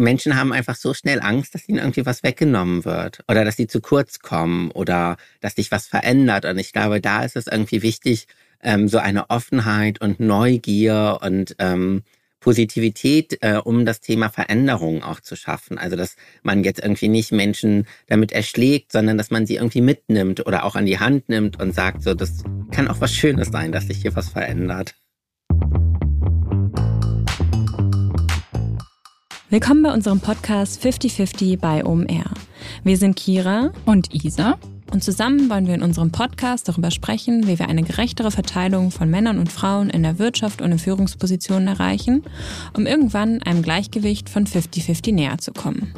[0.00, 3.66] Menschen haben einfach so schnell Angst, dass ihnen irgendwie was weggenommen wird oder dass sie
[3.66, 6.44] zu kurz kommen oder dass sich was verändert.
[6.44, 8.26] Und ich glaube, da ist es irgendwie wichtig,
[8.62, 12.02] ähm, so eine Offenheit und Neugier und ähm,
[12.40, 15.78] Positivität, äh, um das Thema Veränderung auch zu schaffen.
[15.78, 20.46] Also dass man jetzt irgendwie nicht Menschen damit erschlägt, sondern dass man sie irgendwie mitnimmt
[20.46, 23.72] oder auch an die Hand nimmt und sagt, so, das kann auch was Schönes sein,
[23.72, 24.94] dass sich hier was verändert.
[29.52, 32.30] Willkommen bei unserem Podcast 50-50 bei OMR.
[32.84, 34.56] Wir sind Kira und Isa
[34.92, 39.10] und zusammen wollen wir in unserem Podcast darüber sprechen, wie wir eine gerechtere Verteilung von
[39.10, 42.22] Männern und Frauen in der Wirtschaft und in Führungspositionen erreichen,
[42.76, 45.92] um irgendwann einem Gleichgewicht von 50-50 näher zu kommen.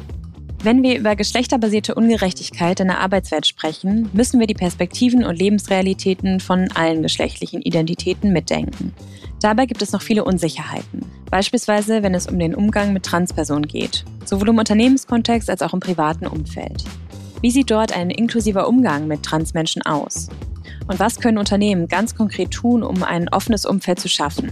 [0.63, 6.39] Wenn wir über geschlechterbasierte Ungerechtigkeit in der Arbeitswelt sprechen, müssen wir die Perspektiven und Lebensrealitäten
[6.39, 8.93] von allen geschlechtlichen Identitäten mitdenken.
[9.41, 11.01] Dabei gibt es noch viele Unsicherheiten.
[11.29, 15.81] Beispielsweise, wenn es um den Umgang mit Transpersonen geht, sowohl im Unternehmenskontext als auch im
[15.81, 16.85] privaten Umfeld.
[17.41, 20.29] Wie sieht dort ein inklusiver Umgang mit Transmenschen aus?
[20.87, 24.49] Und was können Unternehmen ganz konkret tun, um ein offenes Umfeld zu schaffen?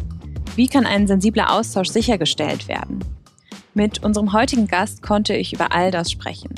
[0.58, 3.00] Wie kann ein sensibler Austausch sichergestellt werden?
[3.74, 6.54] Mit unserem heutigen Gast konnte ich über all das sprechen.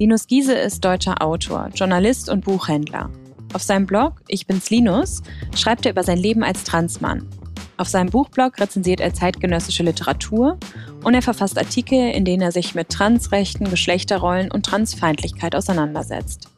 [0.00, 3.10] Linus Giese ist deutscher Autor, Journalist und Buchhändler.
[3.52, 5.22] Auf seinem Blog Ich bin's Linus
[5.54, 7.28] schreibt er über sein Leben als Transmann.
[7.76, 10.58] Auf seinem Buchblog rezensiert er zeitgenössische Literatur
[11.04, 16.48] und er verfasst Artikel, in denen er sich mit Transrechten, Geschlechterrollen und Transfeindlichkeit auseinandersetzt.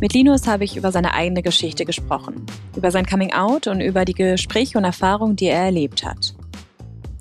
[0.00, 4.14] Mit Linus habe ich über seine eigene Geschichte gesprochen, über sein Coming-out und über die
[4.14, 6.34] Gespräche und Erfahrungen, die er erlebt hat.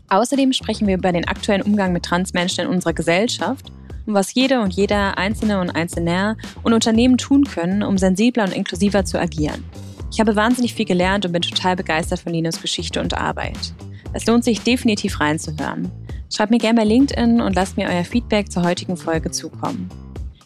[0.10, 3.72] Außerdem sprechen wir über den aktuellen Umgang mit Transmenschen in unserer Gesellschaft
[4.08, 8.54] und was jede und jeder Einzelne und Einzelner und Unternehmen tun können, um sensibler und
[8.54, 9.64] inklusiver zu agieren.
[10.12, 13.74] Ich habe wahnsinnig viel gelernt und bin total begeistert von Linus Geschichte und Arbeit.
[14.12, 15.92] Es lohnt sich definitiv reinzuhören.
[16.34, 19.90] Schreibt mir gerne bei LinkedIn und lasst mir euer Feedback zur heutigen Folge zukommen.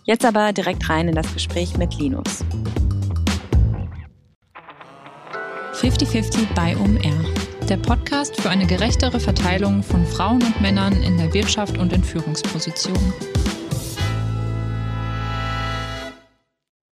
[0.04, 2.44] Jetzt aber direkt rein in das Gespräch mit Linus.
[5.74, 11.34] 50-50 bei OMR der Podcast für eine gerechtere Verteilung von Frauen und Männern in der
[11.34, 13.14] Wirtschaft und in Führungspositionen.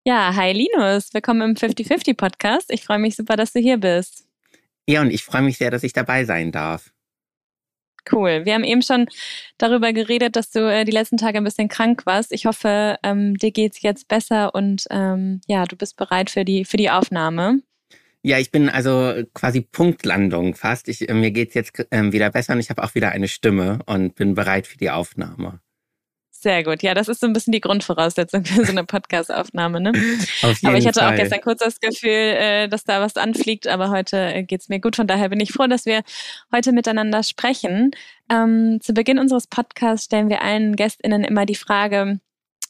[0.04, 2.72] Ja, hi Linus, willkommen im 50-50 Podcast.
[2.72, 4.26] Ich freue mich super, dass du hier bist.
[4.88, 6.92] Ja, und ich freue mich sehr, dass ich dabei sein darf.
[8.10, 8.46] Cool.
[8.46, 9.06] Wir haben eben schon
[9.58, 12.32] darüber geredet, dass du äh, die letzten Tage ein bisschen krank warst.
[12.32, 16.64] Ich hoffe, ähm, dir geht's jetzt besser und ähm, ja, du bist bereit für die
[16.64, 17.60] für die Aufnahme.
[18.26, 20.88] Ja, ich bin also quasi Punktlandung fast.
[20.88, 23.80] Ich, äh, mir geht's jetzt ähm, wieder besser und ich habe auch wieder eine Stimme
[23.84, 25.60] und bin bereit für die Aufnahme.
[26.30, 26.82] Sehr gut.
[26.82, 29.78] Ja, das ist so ein bisschen die Grundvoraussetzung für so eine Podcast-Aufnahme.
[29.78, 29.90] Ne?
[30.42, 31.12] Auf jeden aber ich hatte Fall.
[31.12, 34.80] auch gestern kurz das Gefühl, äh, dass da was anfliegt, aber heute äh, geht's mir
[34.80, 34.96] gut.
[34.96, 36.02] Von daher bin ich froh, dass wir
[36.50, 37.90] heute miteinander sprechen.
[38.30, 42.20] Ähm, zu Beginn unseres Podcasts stellen wir allen GästInnen immer die Frage,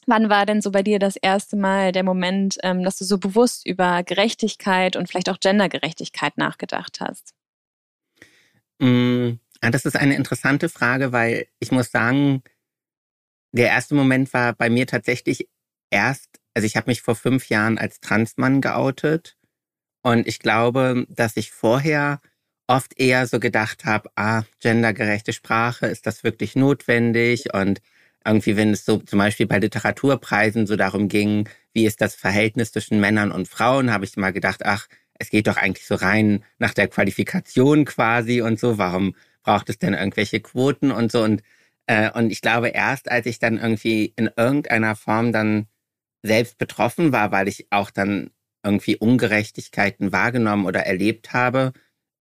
[0.07, 3.17] Wann war denn so bei dir das erste Mal der Moment, ähm, dass du so
[3.17, 7.33] bewusst über Gerechtigkeit und vielleicht auch Gendergerechtigkeit nachgedacht hast?
[8.79, 12.43] Mm, das ist eine interessante Frage, weil ich muss sagen,
[13.51, 15.47] der erste Moment war bei mir tatsächlich
[15.89, 19.37] erst, also ich habe mich vor fünf Jahren als Transmann geoutet
[20.03, 22.21] und ich glaube, dass ich vorher
[22.67, 27.53] oft eher so gedacht habe, ah, gendergerechte Sprache, ist das wirklich notwendig?
[27.53, 27.81] Und
[28.25, 32.71] irgendwie, wenn es so zum Beispiel bei Literaturpreisen so darum ging, wie ist das Verhältnis
[32.71, 36.43] zwischen Männern und Frauen, habe ich mal gedacht, ach, es geht doch eigentlich so rein
[36.57, 38.77] nach der Qualifikation quasi und so.
[38.77, 41.23] Warum braucht es denn irgendwelche Quoten und so?
[41.23, 41.43] Und,
[41.87, 45.67] äh, und ich glaube, erst als ich dann irgendwie in irgendeiner Form dann
[46.23, 48.31] selbst betroffen war, weil ich auch dann
[48.63, 51.73] irgendwie Ungerechtigkeiten wahrgenommen oder erlebt habe,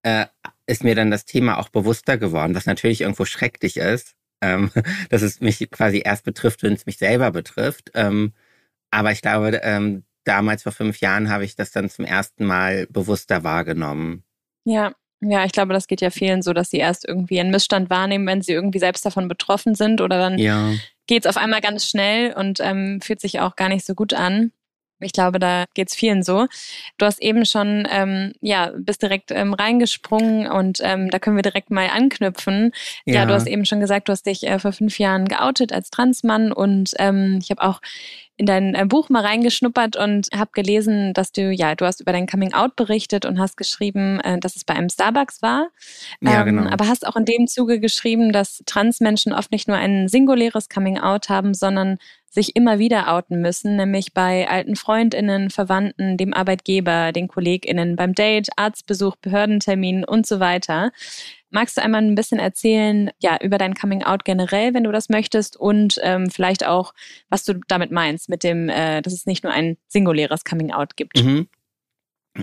[0.02, 0.26] äh,
[0.66, 4.70] ist mir dann das Thema auch bewusster geworden, was natürlich irgendwo schrecklich ist ähm,
[5.10, 7.90] dass es mich quasi erst betrifft, wenn es mich selber betrifft.
[7.94, 8.32] Ähm,
[8.90, 12.86] aber ich glaube, ähm, damals vor fünf Jahren habe ich das dann zum ersten Mal
[12.88, 14.24] bewusster wahrgenommen.
[14.64, 17.88] Ja, ja, ich glaube, das geht ja vielen so, dass sie erst irgendwie einen Missstand
[17.90, 20.72] wahrnehmen, wenn sie irgendwie selbst davon betroffen sind oder dann ja.
[21.06, 24.12] geht es auf einmal ganz schnell und ähm, fühlt sich auch gar nicht so gut
[24.12, 24.52] an.
[25.04, 26.46] Ich glaube, da geht's vielen so.
[26.98, 31.42] Du hast eben schon, ähm, ja, bist direkt ähm, reingesprungen und ähm, da können wir
[31.42, 32.72] direkt mal anknüpfen.
[33.04, 35.72] Ja, ja du hast eben schon gesagt, du hast dich äh, vor fünf Jahren geoutet
[35.72, 37.80] als Transmann und ähm, ich habe auch
[38.36, 42.12] in dein äh, Buch mal reingeschnuppert und habe gelesen, dass du, ja, du hast über
[42.12, 45.68] dein Coming Out berichtet und hast geschrieben, äh, dass es bei einem Starbucks war.
[46.20, 46.70] Ja, ähm, genau.
[46.70, 50.98] Aber hast auch in dem Zuge geschrieben, dass Transmenschen oft nicht nur ein singuläres Coming
[50.98, 51.98] Out haben, sondern
[52.34, 58.12] sich immer wieder outen müssen, nämlich bei alten Freundinnen, Verwandten, dem Arbeitgeber, den Kolleginnen, beim
[58.12, 60.90] Date, Arztbesuch, Behördentermin und so weiter.
[61.50, 65.08] Magst du einmal ein bisschen erzählen, ja, über dein Coming Out generell, wenn du das
[65.08, 66.92] möchtest und ähm, vielleicht auch,
[67.28, 70.96] was du damit meinst, mit dem, äh, dass es nicht nur ein singuläres Coming Out
[70.96, 71.22] gibt?
[71.22, 71.46] Mhm.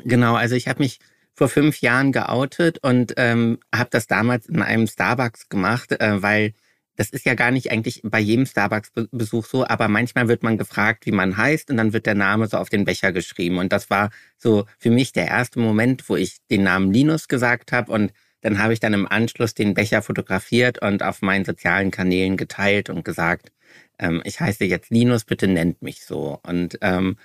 [0.06, 1.00] Genau, also ich habe mich
[1.34, 6.54] vor fünf Jahren geoutet und ähm, habe das damals in einem Starbucks gemacht, äh, weil
[7.02, 11.08] das ist ja gar nicht eigentlich bei jedem Starbucks-Besuch so, aber manchmal wird man gefragt,
[11.08, 13.58] wie man heißt und dann wird der Name so auf den Becher geschrieben.
[13.58, 17.72] Und das war so für mich der erste Moment, wo ich den Namen Linus gesagt
[17.72, 21.90] habe und dann habe ich dann im Anschluss den Becher fotografiert und auf meinen sozialen
[21.90, 23.52] Kanälen geteilt und gesagt,
[23.98, 26.40] ähm, ich heiße jetzt Linus, bitte nennt mich so.
[26.44, 27.18] Und ähm,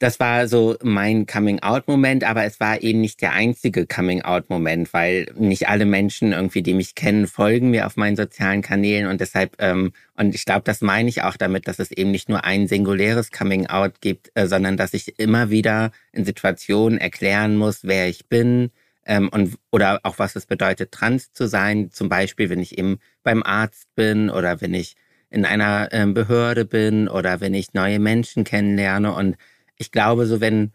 [0.00, 5.68] das war so mein Coming-out-Moment, aber es war eben nicht der einzige Coming-out-Moment, weil nicht
[5.68, 9.92] alle Menschen irgendwie, die mich kennen, folgen mir auf meinen sozialen Kanälen und deshalb, ähm,
[10.16, 13.30] und ich glaube, das meine ich auch damit, dass es eben nicht nur ein singuläres
[13.30, 18.70] Coming-out gibt, äh, sondern dass ich immer wieder in Situationen erklären muss, wer ich bin,
[19.04, 21.90] ähm, und oder auch was es bedeutet, trans zu sein.
[21.90, 24.96] Zum Beispiel, wenn ich eben beim Arzt bin oder wenn ich
[25.28, 29.36] in einer ähm, Behörde bin oder wenn ich neue Menschen kennenlerne und
[29.80, 30.72] ich glaube, so wenn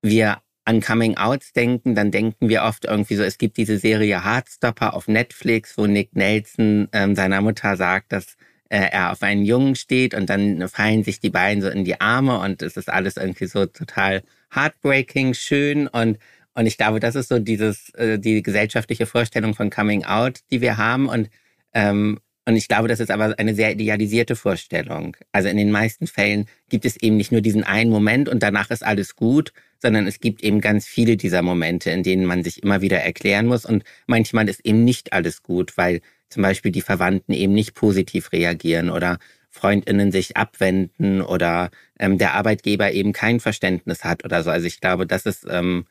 [0.00, 4.24] wir an Coming Outs denken, dann denken wir oft irgendwie so, es gibt diese Serie
[4.24, 8.36] Heartstopper auf Netflix, wo Nick Nelson ähm, seiner Mutter sagt, dass
[8.68, 12.00] äh, er auf einen Jungen steht und dann fallen sich die beiden so in die
[12.00, 14.22] Arme und es ist alles irgendwie so total
[14.54, 16.18] heartbreaking, schön und
[16.54, 20.60] und ich glaube, das ist so dieses äh, die gesellschaftliche Vorstellung von Coming Out, die
[20.60, 21.30] wir haben und
[21.72, 25.14] ähm, und ich glaube, das ist aber eine sehr idealisierte Vorstellung.
[25.32, 28.70] Also in den meisten Fällen gibt es eben nicht nur diesen einen Moment und danach
[28.70, 29.52] ist alles gut,
[29.82, 33.44] sondern es gibt eben ganz viele dieser Momente, in denen man sich immer wieder erklären
[33.44, 33.66] muss.
[33.66, 36.00] Und manchmal ist eben nicht alles gut, weil
[36.30, 39.18] zum Beispiel die Verwandten eben nicht positiv reagieren oder
[39.50, 41.68] Freundinnen sich abwenden oder
[41.98, 44.48] ähm, der Arbeitgeber eben kein Verständnis hat oder so.
[44.48, 45.84] Also ich glaube, das ist, ähm,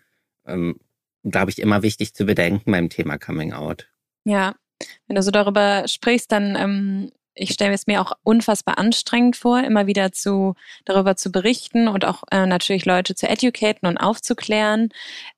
[0.47, 0.79] ähm,
[1.23, 3.87] glaube ich, immer wichtig zu bedenken beim Thema Coming Out.
[4.23, 4.55] Ja,
[5.07, 9.63] wenn du so darüber sprichst, dann ähm, ich stelle es mir auch unfassbar anstrengend vor,
[9.63, 14.89] immer wieder zu darüber zu berichten und auch äh, natürlich Leute zu educaten und aufzuklären.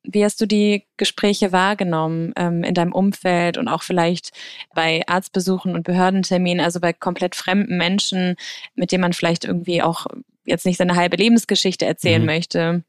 [0.03, 4.31] Wie hast du die Gespräche wahrgenommen ähm, in deinem Umfeld und auch vielleicht
[4.73, 8.35] bei Arztbesuchen und Behördenterminen, also bei komplett fremden Menschen,
[8.75, 10.07] mit denen man vielleicht irgendwie auch
[10.45, 12.27] jetzt nicht seine halbe Lebensgeschichte erzählen mhm.
[12.27, 12.83] möchte?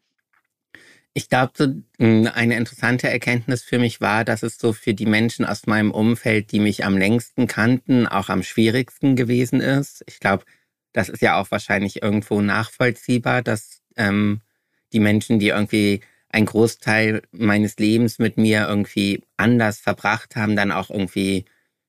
[1.13, 5.45] Ich glaube, hm, eine interessante Erkenntnis für mich war, dass es so für die Menschen
[5.45, 10.05] aus meinem Umfeld, die mich am längsten kannten, auch am schwierigsten gewesen ist.
[10.07, 10.45] Ich glaube,
[10.93, 14.41] das ist ja auch wahrscheinlich irgendwo nachvollziehbar, dass ähm,
[14.93, 20.71] die Menschen, die irgendwie einen Großteil meines Lebens mit mir irgendwie anders verbracht haben, dann
[20.73, 21.45] auch irgendwie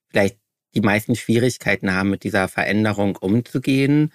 [0.10, 0.38] vielleicht
[0.74, 4.12] die meisten Schwierigkeiten haben, mit dieser Veränderung umzugehen.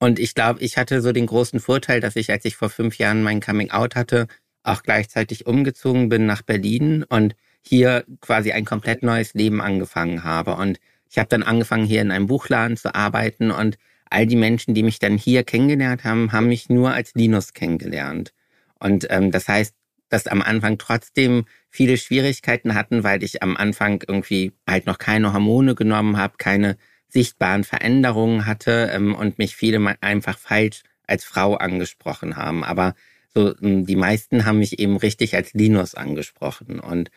[0.00, 2.98] Und ich glaube, ich hatte so den großen Vorteil, dass ich, als ich vor fünf
[2.98, 4.26] Jahren mein Coming Out hatte,
[4.68, 10.54] auch gleichzeitig umgezogen bin nach Berlin und hier quasi ein komplett neues Leben angefangen habe.
[10.54, 10.78] Und
[11.10, 13.78] ich habe dann angefangen, hier in einem Buchladen zu arbeiten und
[14.10, 18.32] all die Menschen, die mich dann hier kennengelernt haben, haben mich nur als Linus kennengelernt.
[18.78, 19.74] Und ähm, das heißt,
[20.08, 25.32] dass am Anfang trotzdem viele Schwierigkeiten hatten, weil ich am Anfang irgendwie halt noch keine
[25.32, 26.76] Hormone genommen habe, keine
[27.08, 32.64] sichtbaren Veränderungen hatte ähm, und mich viele einfach falsch als Frau angesprochen haben.
[32.64, 32.94] Aber
[33.34, 36.80] so hm, die meisten haben mich eben richtig als Linus angesprochen.
[36.80, 37.10] Und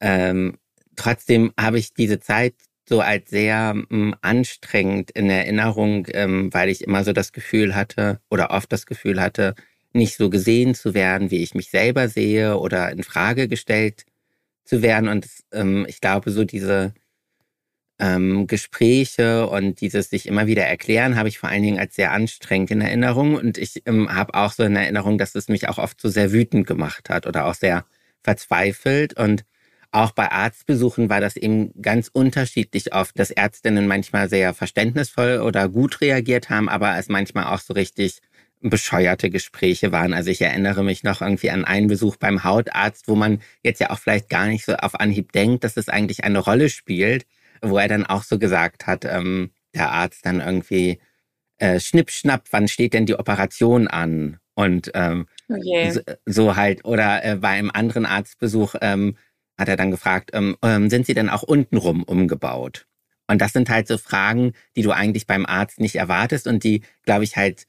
[0.00, 0.58] ähm,
[0.96, 2.54] trotzdem habe ich diese Zeit
[2.88, 8.20] so als sehr ähm, anstrengend in Erinnerung, ähm, weil ich immer so das Gefühl hatte
[8.30, 9.54] oder oft das Gefühl hatte,
[9.92, 14.04] nicht so gesehen zu werden, wie ich mich selber sehe oder in Frage gestellt
[14.64, 15.08] zu werden.
[15.08, 16.94] Und ähm, ich glaube, so diese
[17.98, 22.12] ähm, Gespräche und dieses sich immer wieder erklären habe ich vor allen Dingen als sehr
[22.12, 23.34] anstrengend in Erinnerung.
[23.34, 26.32] Und ich ähm, habe auch so in Erinnerung, dass es mich auch oft so sehr
[26.32, 27.84] wütend gemacht hat oder auch sehr
[28.22, 29.14] verzweifelt.
[29.14, 29.44] Und
[29.90, 35.68] auch bei Arztbesuchen war das eben ganz unterschiedlich oft, dass Ärztinnen manchmal sehr verständnisvoll oder
[35.68, 38.20] gut reagiert haben, aber es manchmal auch so richtig
[38.60, 40.12] bescheuerte Gespräche waren.
[40.12, 43.90] Also ich erinnere mich noch irgendwie an einen Besuch beim Hautarzt, wo man jetzt ja
[43.90, 47.24] auch vielleicht gar nicht so auf Anhieb denkt, dass es eigentlich eine Rolle spielt
[47.62, 50.98] wo er dann auch so gesagt hat, ähm, der Arzt dann irgendwie,
[51.58, 54.38] äh, schnipp, schnapp, wann steht denn die Operation an?
[54.54, 55.88] Und ähm, okay.
[55.88, 59.16] Oh so, so, halt, oder äh, bei einem anderen Arztbesuch ähm,
[59.56, 62.86] hat er dann gefragt, ähm, ähm, sind Sie denn auch untenrum umgebaut?
[63.28, 66.82] Und das sind halt so Fragen, die du eigentlich beim Arzt nicht erwartest und die,
[67.04, 67.66] glaube ich, halt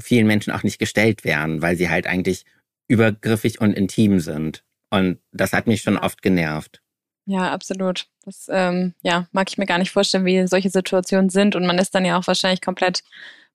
[0.00, 2.44] vielen Menschen auch nicht gestellt werden, weil sie halt eigentlich
[2.88, 4.64] übergriffig und intim sind.
[4.90, 6.82] Und das hat mich schon oft genervt.
[7.30, 8.06] Ja, absolut.
[8.24, 11.54] Das ähm, ja, mag ich mir gar nicht vorstellen, wie solche Situationen sind.
[11.54, 13.04] Und man ist dann ja auch wahrscheinlich komplett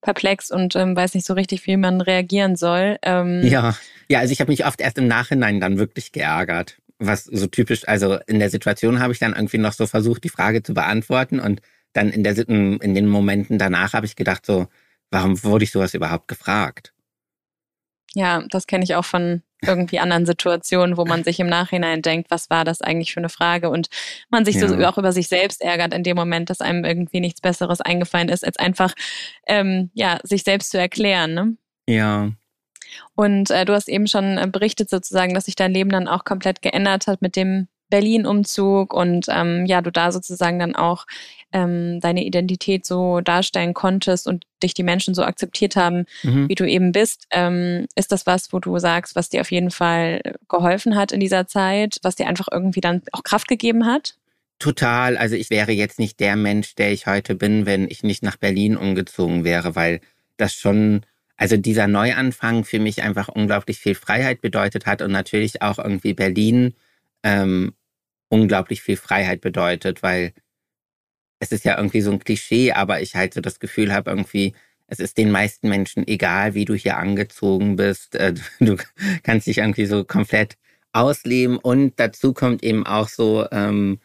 [0.02, 2.98] perplex und ähm, weiß nicht so richtig, wie man reagieren soll.
[3.02, 3.76] Ähm, ja,
[4.08, 6.78] ja, also ich habe mich oft erst im Nachhinein dann wirklich geärgert.
[7.00, 10.30] was so typisch, also in der Situation habe ich dann irgendwie noch so versucht, die
[10.30, 14.68] Frage zu beantworten und dann in der in den Momenten danach habe ich gedacht so,
[15.12, 16.94] warum wurde ich sowas überhaupt gefragt?
[18.14, 22.30] Ja, das kenne ich auch von irgendwie anderen Situationen, wo man sich im Nachhinein denkt,
[22.32, 23.88] was war das eigentlich für eine Frage und
[24.30, 24.68] man sich ja.
[24.68, 28.30] so auch über sich selbst ärgert in dem Moment, dass einem irgendwie nichts Besseres eingefallen
[28.30, 28.94] ist, als einfach
[29.48, 31.34] ähm, ja sich selbst zu erklären.
[31.34, 31.58] Ne?
[31.88, 32.32] Ja.
[33.16, 36.24] Und äh, du hast eben schon äh, berichtet sozusagen, dass sich dein Leben dann auch
[36.24, 41.06] komplett geändert hat mit dem Berlin-Umzug und ähm, ja, du da sozusagen dann auch
[41.56, 46.50] ähm, deine Identität so darstellen konntest und dich die Menschen so akzeptiert haben, mhm.
[46.50, 47.28] wie du eben bist.
[47.32, 51.22] Ähm, ist das was, wo du sagst, was dir auf jeden Fall geholfen hat in
[51.22, 54.18] dieser Zeit, was dir einfach irgendwie dann auch Kraft gegeben hat?
[54.60, 55.16] Total.
[55.16, 58.36] Also ich wäre jetzt nicht der Mensch, der ich heute bin, wenn ich nicht nach
[58.36, 60.02] Berlin umgezogen wäre, weil
[60.36, 61.06] das schon,
[61.38, 66.14] also dieser Neuanfang für mich einfach unglaublich viel Freiheit bedeutet hat und natürlich auch irgendwie
[66.14, 66.74] Berlin
[67.24, 67.74] ähm,
[68.28, 70.34] unglaublich viel Freiheit bedeutet, weil
[71.46, 74.54] es ist ja irgendwie so ein Klischee, aber ich halt so das Gefühl habe, irgendwie,
[74.88, 78.16] es ist den meisten Menschen egal, wie du hier angezogen bist.
[78.16, 78.78] Äh, du
[79.24, 80.58] kannst dich irgendwie so komplett
[80.94, 84.00] ausleben und dazu kommt eben auch so, ähm,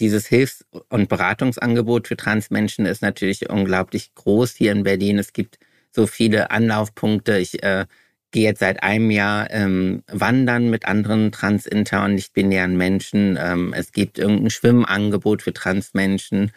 [0.00, 5.18] dieses Hilfs- und Beratungsangebot für Transmenschen ist natürlich unglaublich groß hier in Berlin.
[5.18, 5.58] Es gibt
[5.90, 7.38] so viele Anlaufpunkte.
[7.38, 7.86] Ich äh,
[8.32, 13.38] gehe jetzt seit einem Jahr ähm, wandern mit anderen trans, inter und nicht-binären Menschen.
[13.40, 16.50] Ähm, es gibt irgendein Schwimmangebot für Transmenschen.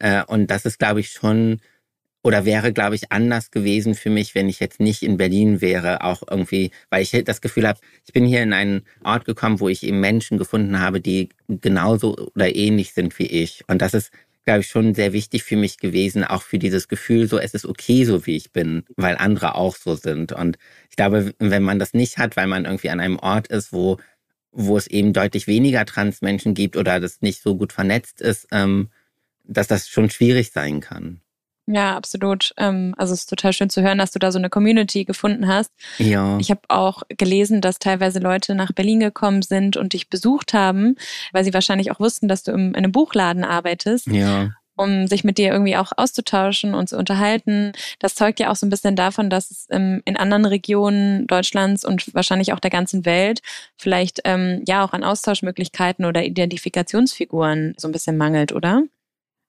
[0.00, 1.60] Äh, und das ist, glaube ich, schon
[2.22, 6.04] oder wäre, glaube ich, anders gewesen für mich, wenn ich jetzt nicht in Berlin wäre,
[6.04, 9.70] auch irgendwie, weil ich das Gefühl habe, ich bin hier in einen Ort gekommen, wo
[9.70, 13.64] ich eben Menschen gefunden habe, die genauso oder ähnlich sind wie ich.
[13.68, 14.10] Und das ist
[14.44, 17.66] glaube ich, schon sehr wichtig für mich gewesen, auch für dieses Gefühl, so es ist
[17.66, 20.32] okay, so wie ich bin, weil andere auch so sind.
[20.32, 23.72] Und ich glaube, wenn man das nicht hat, weil man irgendwie an einem Ort ist,
[23.72, 23.98] wo,
[24.50, 28.88] wo es eben deutlich weniger Transmenschen gibt oder das nicht so gut vernetzt ist, ähm,
[29.50, 31.20] dass das schon schwierig sein kann.
[31.66, 32.52] Ja, absolut.
[32.56, 35.46] Ähm, also es ist total schön zu hören, dass du da so eine Community gefunden
[35.46, 35.70] hast.
[35.98, 36.38] Ja.
[36.38, 40.96] Ich habe auch gelesen, dass teilweise Leute nach Berlin gekommen sind und dich besucht haben,
[41.32, 44.06] weil sie wahrscheinlich auch wussten, dass du in einem Buchladen arbeitest.
[44.08, 47.72] Ja um sich mit dir irgendwie auch auszutauschen und zu unterhalten.
[47.98, 51.84] Das zeugt ja auch so ein bisschen davon, dass es ähm, in anderen Regionen Deutschlands
[51.84, 53.40] und wahrscheinlich auch der ganzen Welt
[53.76, 58.84] vielleicht ähm, ja auch an Austauschmöglichkeiten oder Identifikationsfiguren so ein bisschen mangelt, oder?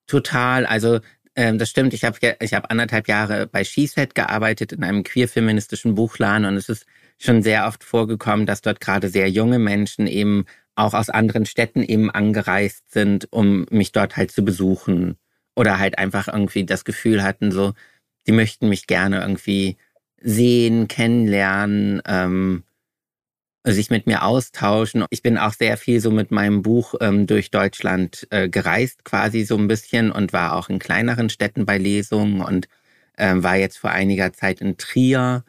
[0.07, 0.65] Total.
[0.65, 0.99] Also
[1.35, 1.93] ähm, das stimmt.
[1.93, 6.69] Ich habe ich hab anderthalb Jahre bei SheSet gearbeitet in einem queer-feministischen Buchladen und es
[6.69, 6.85] ist
[7.17, 11.83] schon sehr oft vorgekommen, dass dort gerade sehr junge Menschen eben auch aus anderen Städten
[11.83, 15.17] eben angereist sind, um mich dort halt zu besuchen
[15.55, 17.73] oder halt einfach irgendwie das Gefühl hatten, so,
[18.27, 19.77] die möchten mich gerne irgendwie
[20.21, 22.63] sehen, kennenlernen, ähm,
[23.63, 25.05] sich mit mir austauschen.
[25.09, 29.43] Ich bin auch sehr viel so mit meinem Buch ähm, durch Deutschland äh, gereist, quasi
[29.43, 32.67] so ein bisschen und war auch in kleineren Städten bei Lesungen und
[33.17, 35.43] ähm, war jetzt vor einiger Zeit in Trier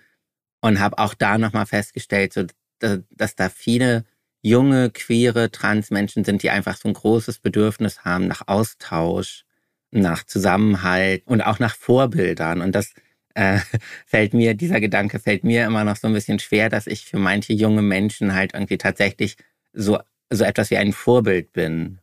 [0.61, 2.45] und habe auch da nochmal festgestellt, so,
[2.81, 4.05] dass, dass da viele
[4.43, 9.45] junge, queere Transmenschen sind, die einfach so ein großes Bedürfnis haben nach Austausch,
[9.91, 12.61] nach Zusammenhalt und auch nach Vorbildern.
[12.61, 12.93] Und das
[13.35, 13.59] äh,
[14.07, 17.19] fällt mir, dieser Gedanke fällt mir immer noch so ein bisschen schwer, dass ich für
[17.19, 19.37] manche junge Menschen halt irgendwie tatsächlich
[19.73, 19.99] so,
[20.31, 21.99] so etwas wie ein Vorbild bin.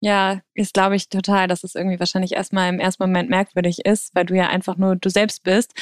[0.00, 4.14] Ja, ist glaube ich total, dass es irgendwie wahrscheinlich erstmal im ersten Moment merkwürdig ist,
[4.14, 5.72] weil du ja einfach nur du selbst bist.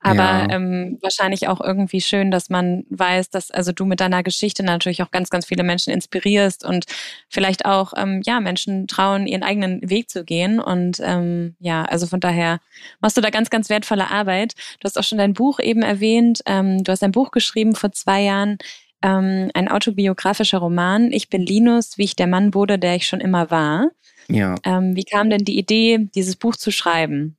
[0.00, 0.48] Aber ja.
[0.50, 5.02] ähm, wahrscheinlich auch irgendwie schön, dass man weiß, dass also du mit deiner Geschichte natürlich
[5.02, 6.84] auch ganz, ganz viele Menschen inspirierst und
[7.28, 10.60] vielleicht auch ähm, ja Menschen trauen, ihren eigenen Weg zu gehen.
[10.60, 12.60] Und ähm, ja, also von daher
[13.00, 14.54] machst du da ganz, ganz wertvolle Arbeit.
[14.78, 16.42] Du hast auch schon dein Buch eben erwähnt.
[16.46, 18.58] Ähm, du hast ein Buch geschrieben vor zwei Jahren
[19.04, 21.12] ähm, ein autobiografischer Roman.
[21.12, 23.90] Ich bin Linus, wie ich der Mann wurde, der ich schon immer war.
[24.28, 24.54] Ja.
[24.64, 27.36] Ähm, wie kam denn die Idee, dieses Buch zu schreiben?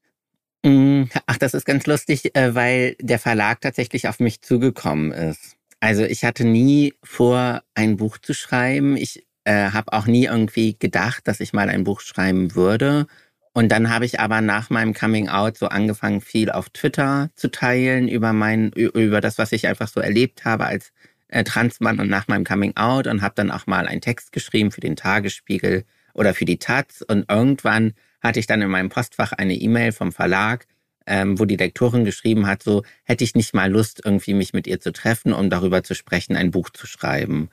[0.64, 5.58] Mm, ach, das ist ganz lustig, äh, weil der Verlag tatsächlich auf mich zugekommen ist.
[5.80, 8.96] Also ich hatte nie vor, ein Buch zu schreiben.
[8.96, 13.08] Ich äh, habe auch nie irgendwie gedacht, dass ich mal ein Buch schreiben würde.
[13.54, 17.50] Und dann habe ich aber nach meinem Coming Out so angefangen, viel auf Twitter zu
[17.50, 20.92] teilen über mein, über das, was ich einfach so erlebt habe als
[21.36, 24.72] äh, Transmann und nach meinem Coming Out und habe dann auch mal einen Text geschrieben
[24.72, 27.04] für den Tagesspiegel oder für die Taz.
[27.06, 30.66] Und irgendwann hatte ich dann in meinem Postfach eine E-Mail vom Verlag,
[31.06, 34.66] ähm, wo die Lektorin geschrieben hat, so hätte ich nicht mal Lust, irgendwie mich mit
[34.66, 37.50] ihr zu treffen, um darüber zu sprechen, ein Buch zu schreiben.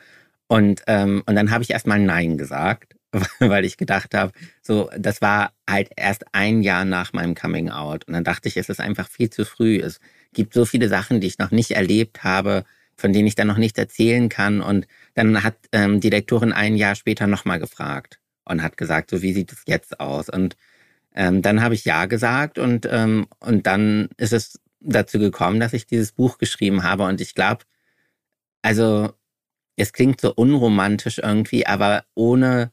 [0.46, 2.94] Und, ähm, und dann habe ich erstmal Nein gesagt,
[3.40, 4.30] weil ich gedacht habe,
[4.62, 8.04] so, das war halt erst ein Jahr nach meinem Coming Out.
[8.06, 9.80] Und dann dachte ich, es ist einfach viel zu früh.
[9.80, 9.98] Es
[10.32, 12.64] gibt so viele Sachen, die ich noch nicht erlebt habe,
[12.96, 14.60] von denen ich dann noch nichts erzählen kann.
[14.60, 19.22] Und dann hat ähm, die Lektorin ein Jahr später nochmal gefragt und hat gesagt, so
[19.22, 20.28] wie sieht es jetzt aus?
[20.28, 20.56] Und
[21.14, 25.72] ähm, dann habe ich ja gesagt und, ähm, und dann ist es dazu gekommen, dass
[25.72, 27.04] ich dieses Buch geschrieben habe.
[27.04, 27.64] Und ich glaube,
[28.62, 29.12] also
[29.76, 32.70] es klingt so unromantisch irgendwie, aber ohne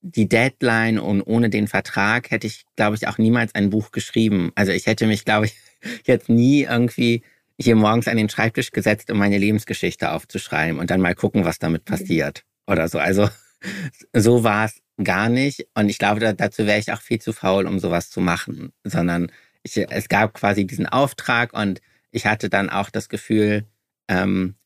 [0.00, 4.52] die Deadline und ohne den Vertrag hätte ich, glaube ich, auch niemals ein Buch geschrieben.
[4.54, 5.56] Also ich hätte mich, glaube ich,
[6.04, 7.22] jetzt nie irgendwie
[7.60, 11.58] hier morgens an den Schreibtisch gesetzt, um meine Lebensgeschichte aufzuschreiben und dann mal gucken, was
[11.58, 12.98] damit passiert oder so.
[12.98, 13.28] Also
[14.12, 15.66] so war es gar nicht.
[15.74, 19.30] Und ich glaube, dazu wäre ich auch viel zu faul, um sowas zu machen, sondern
[19.62, 21.80] ich, es gab quasi diesen Auftrag und
[22.10, 23.64] ich hatte dann auch das Gefühl,
[24.08, 24.56] ähm,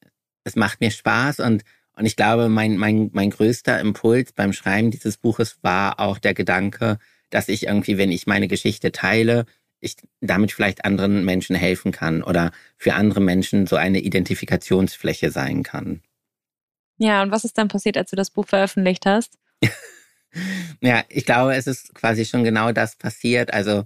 [0.45, 1.65] es macht mir Spaß und
[1.99, 6.33] und ich glaube, mein, mein, mein größter Impuls beim Schreiben dieses Buches war auch der
[6.33, 9.47] Gedanke, dass ich irgendwie, wenn ich meine Geschichte teile,
[9.81, 15.63] ich damit vielleicht anderen Menschen helfen kann oder für andere Menschen so eine Identifikationsfläche sein
[15.63, 16.03] kann.
[16.99, 19.39] Ja, und was ist dann passiert, als du das Buch veröffentlicht hast?
[20.81, 23.53] ja, ich glaube, es ist quasi schon genau das passiert.
[23.55, 23.85] Also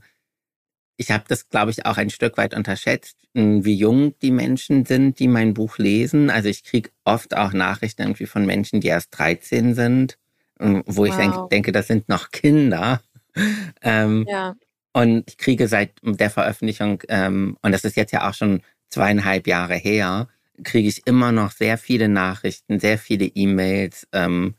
[0.97, 5.19] ich habe das, glaube ich, auch ein Stück weit unterschätzt, wie jung die Menschen sind,
[5.19, 6.31] die mein Buch lesen.
[6.31, 10.19] Also ich kriege oft auch Nachrichten irgendwie von Menschen, die erst 13 sind,
[10.59, 11.07] wo wow.
[11.07, 13.03] ich denk, denke, das sind noch Kinder.
[13.83, 14.55] ähm, ja.
[14.93, 19.47] Und ich kriege seit der Veröffentlichung, ähm, und das ist jetzt ja auch schon zweieinhalb
[19.47, 20.29] Jahre her,
[20.65, 24.55] kriege ich immer noch sehr viele Nachrichten, sehr viele E-Mails, ähm,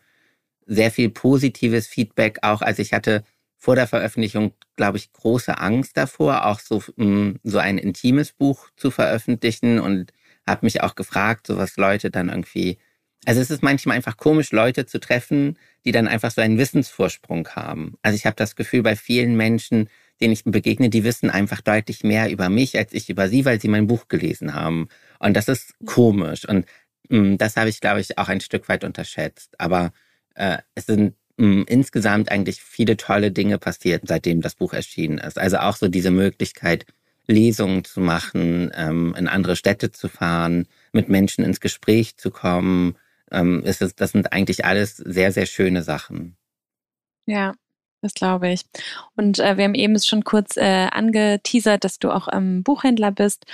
[0.65, 2.61] sehr viel positives Feedback auch.
[2.61, 3.23] Also ich hatte
[3.57, 8.69] vor der Veröffentlichung, glaube ich, große Angst davor, auch so, mm, so ein intimes Buch
[8.75, 10.11] zu veröffentlichen und
[10.45, 12.77] habe mich auch gefragt, so was Leute dann irgendwie.
[13.25, 17.47] Also es ist manchmal einfach komisch, Leute zu treffen, die dann einfach so einen Wissensvorsprung
[17.49, 17.95] haben.
[18.01, 19.89] Also ich habe das Gefühl, bei vielen Menschen,
[20.23, 23.59] denen ich begegne, die wissen einfach deutlich mehr über mich als ich über sie, weil
[23.59, 24.87] sie mein Buch gelesen haben.
[25.19, 26.47] Und das ist komisch.
[26.47, 26.65] Und
[27.09, 29.59] mh, mm, das habe ich, glaube ich, auch ein Stück weit unterschätzt.
[29.59, 29.91] Aber
[30.35, 35.39] äh, es sind insgesamt eigentlich viele tolle Dinge passiert, seitdem das Buch erschienen ist.
[35.39, 36.85] Also auch so diese Möglichkeit,
[37.25, 42.97] Lesungen zu machen, ähm, in andere Städte zu fahren, mit Menschen ins Gespräch zu kommen.
[43.31, 46.37] Ähm, ist es, das sind eigentlich alles sehr, sehr schöne Sachen.
[47.25, 47.53] Ja,
[48.03, 48.65] das glaube ich.
[49.15, 53.45] Und äh, wir haben eben schon kurz äh, angeteasert, dass du auch ähm, Buchhändler bist.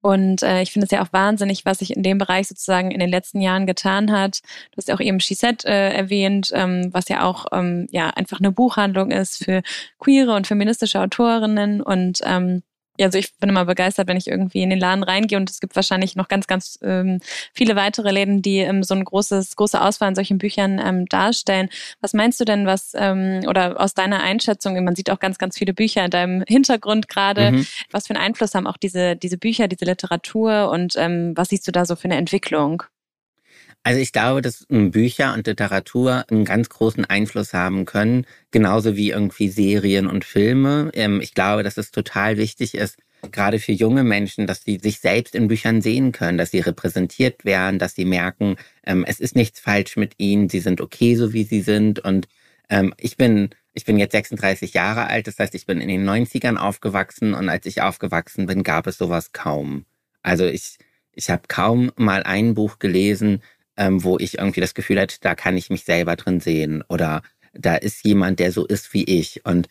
[0.00, 3.00] Und äh, ich finde es ja auch wahnsinnig, was sich in dem Bereich sozusagen in
[3.00, 4.40] den letzten Jahren getan hat.
[4.70, 8.38] Du hast ja auch eben Shizet äh, erwähnt, ähm, was ja auch ähm, ja einfach
[8.38, 9.62] eine Buchhandlung ist für
[9.98, 11.82] queere und feministische Autorinnen.
[11.82, 12.62] Und ähm,
[13.00, 15.76] also ich bin immer begeistert, wenn ich irgendwie in den Laden reingehe und es gibt
[15.76, 17.20] wahrscheinlich noch ganz, ganz ähm,
[17.54, 21.68] viele weitere Läden, die ähm, so ein großes, große Auswahl an solchen Büchern ähm, darstellen.
[22.00, 25.58] Was meinst du denn, was ähm, oder aus deiner Einschätzung, man sieht auch ganz, ganz
[25.58, 27.66] viele Bücher in deinem Hintergrund gerade, mhm.
[27.90, 31.66] was für einen Einfluss haben auch diese, diese Bücher, diese Literatur und ähm, was siehst
[31.66, 32.82] du da so für eine Entwicklung?
[33.82, 39.10] Also ich glaube, dass Bücher und Literatur einen ganz großen Einfluss haben können, genauso wie
[39.10, 40.90] irgendwie Serien und Filme.
[40.94, 42.98] Ähm, ich glaube, dass es total wichtig ist,
[43.32, 47.44] gerade für junge Menschen, dass sie sich selbst in Büchern sehen können, dass sie repräsentiert
[47.44, 51.32] werden, dass sie merken, ähm, es ist nichts falsch mit ihnen, sie sind okay, so
[51.32, 51.98] wie sie sind.
[52.00, 52.28] Und
[52.68, 56.04] ähm, ich bin ich bin jetzt 36 Jahre alt, das heißt, ich bin in den
[56.04, 59.84] 90ern aufgewachsen und als ich aufgewachsen bin, gab es sowas kaum.
[60.20, 60.78] Also ich,
[61.12, 63.40] ich habe kaum mal ein Buch gelesen,
[63.78, 67.22] ähm, wo ich irgendwie das Gefühl hatte, da kann ich mich selber drin sehen oder
[67.54, 69.44] da ist jemand, der so ist wie ich.
[69.46, 69.68] Und,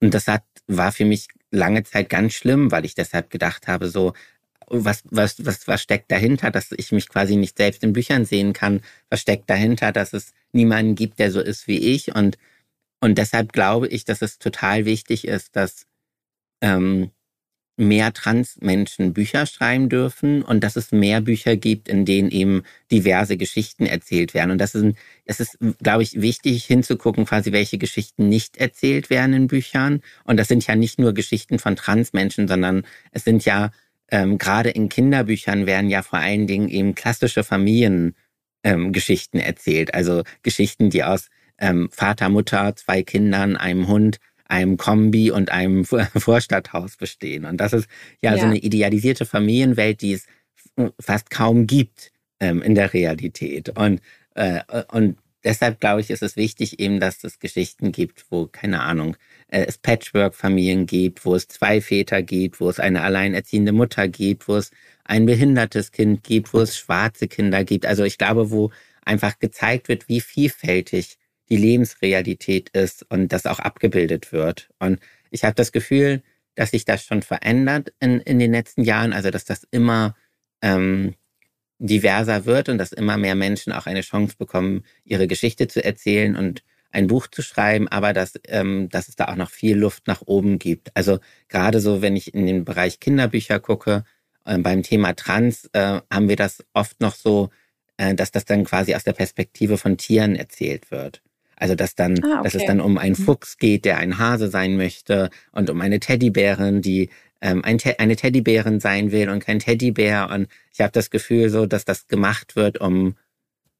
[0.00, 3.88] und das hat, war für mich lange Zeit ganz schlimm, weil ich deshalb gedacht habe,
[3.88, 4.12] so,
[4.68, 8.52] was, was, was, was steckt dahinter, dass ich mich quasi nicht selbst in Büchern sehen
[8.52, 8.80] kann?
[9.10, 12.14] Was steckt dahinter, dass es niemanden gibt, der so ist wie ich?
[12.14, 12.36] Und,
[13.00, 15.86] und deshalb glaube ich, dass es total wichtig ist, dass
[16.60, 17.10] ähm,
[17.76, 23.36] mehr Transmenschen Bücher schreiben dürfen und dass es mehr Bücher gibt, in denen eben diverse
[23.36, 24.50] Geschichten erzählt werden.
[24.50, 29.34] Und das ist, es ist, glaube ich, wichtig hinzugucken, quasi welche Geschichten nicht erzählt werden
[29.34, 30.00] in Büchern.
[30.24, 33.70] Und das sind ja nicht nur Geschichten von Transmenschen, sondern es sind ja
[34.10, 39.94] ähm, gerade in Kinderbüchern werden ja vor allen Dingen eben klassische Familiengeschichten ähm, erzählt.
[39.94, 45.84] Also Geschichten, die aus ähm, Vater, Mutter, zwei Kindern, einem Hund einem Kombi und einem
[46.16, 47.44] Vorstadthaus bestehen.
[47.44, 47.88] Und das ist
[48.20, 48.38] ja, ja.
[48.38, 50.26] so eine idealisierte Familienwelt, die es
[51.00, 53.70] fast kaum gibt ähm, in der Realität.
[53.70, 54.00] Und,
[54.34, 54.60] äh,
[54.92, 59.16] und deshalb glaube ich, ist es wichtig eben, dass es Geschichten gibt, wo, keine Ahnung,
[59.48, 64.48] äh, es Patchwork-Familien gibt, wo es zwei Väter gibt, wo es eine alleinerziehende Mutter gibt,
[64.48, 64.70] wo es
[65.04, 67.86] ein behindertes Kind gibt, wo es schwarze Kinder gibt.
[67.86, 68.70] Also ich glaube, wo
[69.04, 71.16] einfach gezeigt wird, wie vielfältig
[71.48, 74.68] die Lebensrealität ist und das auch abgebildet wird.
[74.78, 76.22] Und ich habe das Gefühl,
[76.54, 80.14] dass sich das schon verändert in, in den letzten Jahren, also dass das immer,
[80.62, 81.14] ähm,
[81.78, 86.36] diverser wird und dass immer mehr Menschen auch eine Chance bekommen, ihre Geschichte zu erzählen
[86.36, 90.06] und ein Buch zu schreiben, aber dass, ähm, dass es da auch noch viel Luft
[90.06, 90.90] nach oben gibt.
[90.94, 94.04] Also gerade so, wenn ich in den Bereich Kinderbücher gucke,
[94.44, 97.50] äh, beim Thema Trans äh, haben wir das oft noch so,
[97.98, 101.22] äh, dass das dann quasi aus der Perspektive von Tieren erzählt wird.
[101.56, 102.42] Also dass dann, ah, okay.
[102.44, 103.24] dass es dann um einen mhm.
[103.24, 107.98] Fuchs geht, der ein Hase sein möchte und um eine Teddybärin, die ähm, ein Te
[107.98, 110.28] eine Teddybärin sein will und kein Teddybär.
[110.30, 113.16] Und ich habe das Gefühl so, dass das gemacht wird, um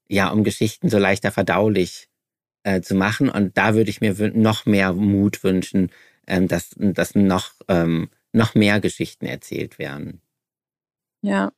[0.09, 2.07] ja, um Geschichten so leichter verdaulich
[2.63, 3.29] äh, zu machen.
[3.29, 5.91] Und da würde ich mir noch mehr Mut wünschen,
[6.27, 10.21] ähm, dass, dass noch, ähm, noch mehr Geschichten erzählt werden.
[11.21, 11.51] Ja.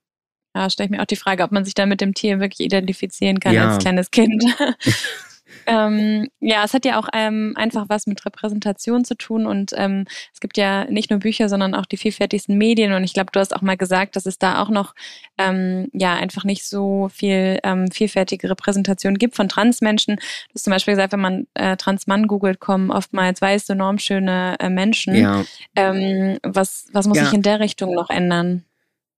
[0.55, 2.62] Ja, stelle ich mir auch die Frage, ob man sich da mit dem Tier wirklich
[2.62, 3.69] identifizieren kann ja.
[3.69, 4.43] als kleines Kind.
[5.65, 10.05] Ähm, ja, es hat ja auch ähm, einfach was mit Repräsentation zu tun und ähm,
[10.33, 13.39] es gibt ja nicht nur Bücher, sondern auch die vielfältigsten Medien und ich glaube, du
[13.39, 14.95] hast auch mal gesagt, dass es da auch noch
[15.38, 20.15] ähm, ja einfach nicht so viel ähm, vielfältige Repräsentation gibt von Transmenschen.
[20.15, 24.69] Du hast zum Beispiel gesagt, wenn man äh, Transmann googelt, kommen oftmals weiße, normschöne äh,
[24.69, 25.15] Menschen.
[25.15, 25.43] Ja.
[25.75, 27.25] Ähm, was, was muss ja.
[27.25, 28.65] sich in der Richtung noch ändern?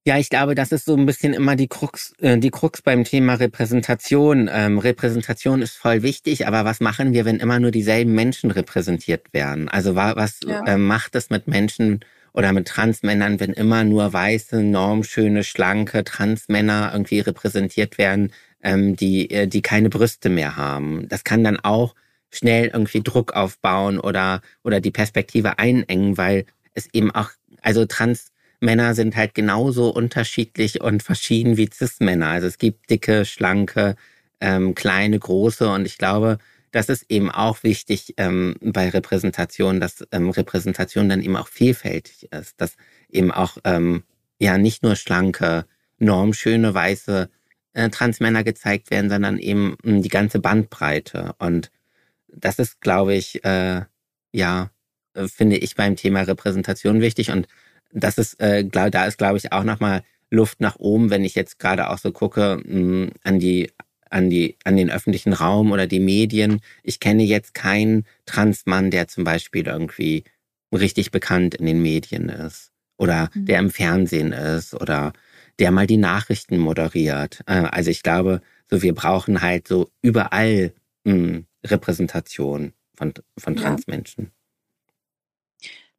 [0.04, 3.04] Ja, ich glaube, das ist so ein bisschen immer die Krux, äh, die Krux beim
[3.04, 4.50] Thema Repräsentation.
[4.52, 9.32] Ähm, Repräsentation ist voll wichtig, aber was machen wir, wenn immer nur dieselben Menschen repräsentiert
[9.32, 9.70] werden?
[9.70, 10.66] Also was ja.
[10.66, 12.00] äh, macht es mit Menschen
[12.34, 18.32] oder mit Transmännern, wenn immer nur weiße, normschöne, schlanke Transmänner irgendwie repräsentiert werden,
[18.64, 21.08] ähm, die, äh, die keine Brüste mehr haben?
[21.10, 21.94] Das kann dann auch
[22.32, 27.30] schnell irgendwie Druck aufbauen oder, oder die Perspektive einengen, weil es eben auch,
[27.62, 28.31] also Trans
[28.62, 32.28] Männer sind halt genauso unterschiedlich und verschieden wie Cis-Männer.
[32.28, 33.96] Also es gibt dicke, schlanke,
[34.40, 36.38] ähm, kleine, große und ich glaube,
[36.72, 42.32] das ist eben auch wichtig ähm, bei Repräsentation, dass ähm, Repräsentation dann eben auch vielfältig
[42.32, 42.76] ist, dass
[43.10, 44.04] eben auch ähm,
[44.40, 45.66] ja nicht nur schlanke,
[46.00, 47.30] normschöne, weiße
[47.74, 51.34] äh, Transmänner gezeigt werden, sondern eben hm, die ganze Bandbreite.
[51.40, 51.72] Und
[52.28, 53.82] das ist, glaube ich, äh,
[54.32, 54.72] ja,
[55.14, 57.32] äh, finde ich beim Thema Repräsentation wichtig.
[57.32, 57.48] Und
[57.94, 61.36] das ist, äh, glaub, da ist, glaube ich, auch nochmal Luft nach oben, wenn ich
[61.36, 63.72] jetzt gerade auch so gucke mh, mm, an die
[64.10, 66.62] an die an den öffentlichen Raum oder die Medien.
[66.84, 70.24] Ich kenne jetzt keinen Transmann, der zum Beispiel irgendwie
[70.74, 73.46] richtig bekannt in den Medien ist oder mhm.
[73.46, 75.14] der im Fernsehen ist oder
[75.60, 77.42] der mal die Nachrichten moderiert.
[77.46, 80.74] Äh, also ich glaube, so wir brauchen halt so überall
[81.04, 84.26] mh, mm, Repräsentation von von Transmenschen.
[84.26, 84.41] Ja.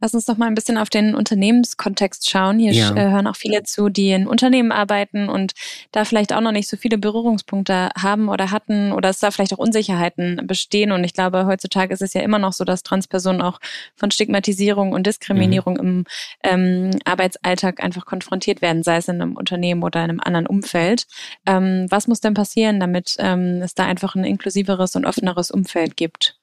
[0.03, 2.59] Lass uns doch mal ein bisschen auf den Unternehmenskontext schauen.
[2.59, 2.91] Hier ja.
[2.91, 5.53] Äh, hören auch viele zu, die in Unternehmen arbeiten und
[5.93, 9.55] da vielleicht auch noch nicht so viele Berührungspunkte haben oder hatten oder es da vielleicht
[9.55, 10.91] auch Unsicherheiten bestehen.
[10.91, 13.61] Und ich glaube, heutzutage ist es ja immer noch so, dass Transpersonen auch
[13.95, 15.81] von Stigmatisierung und Diskriminierung mhm.
[15.81, 16.05] im
[16.43, 21.07] ähm, Arbeitsalltag einfach konfrontiert werden, sei es in einem Unternehmen oder in einem anderen Umfeld.
[21.47, 25.97] Ähm, was muss denn passieren, damit ähm, es da einfach ein inklusiveres und offeneres Umfeld
[25.97, 26.41] gibt?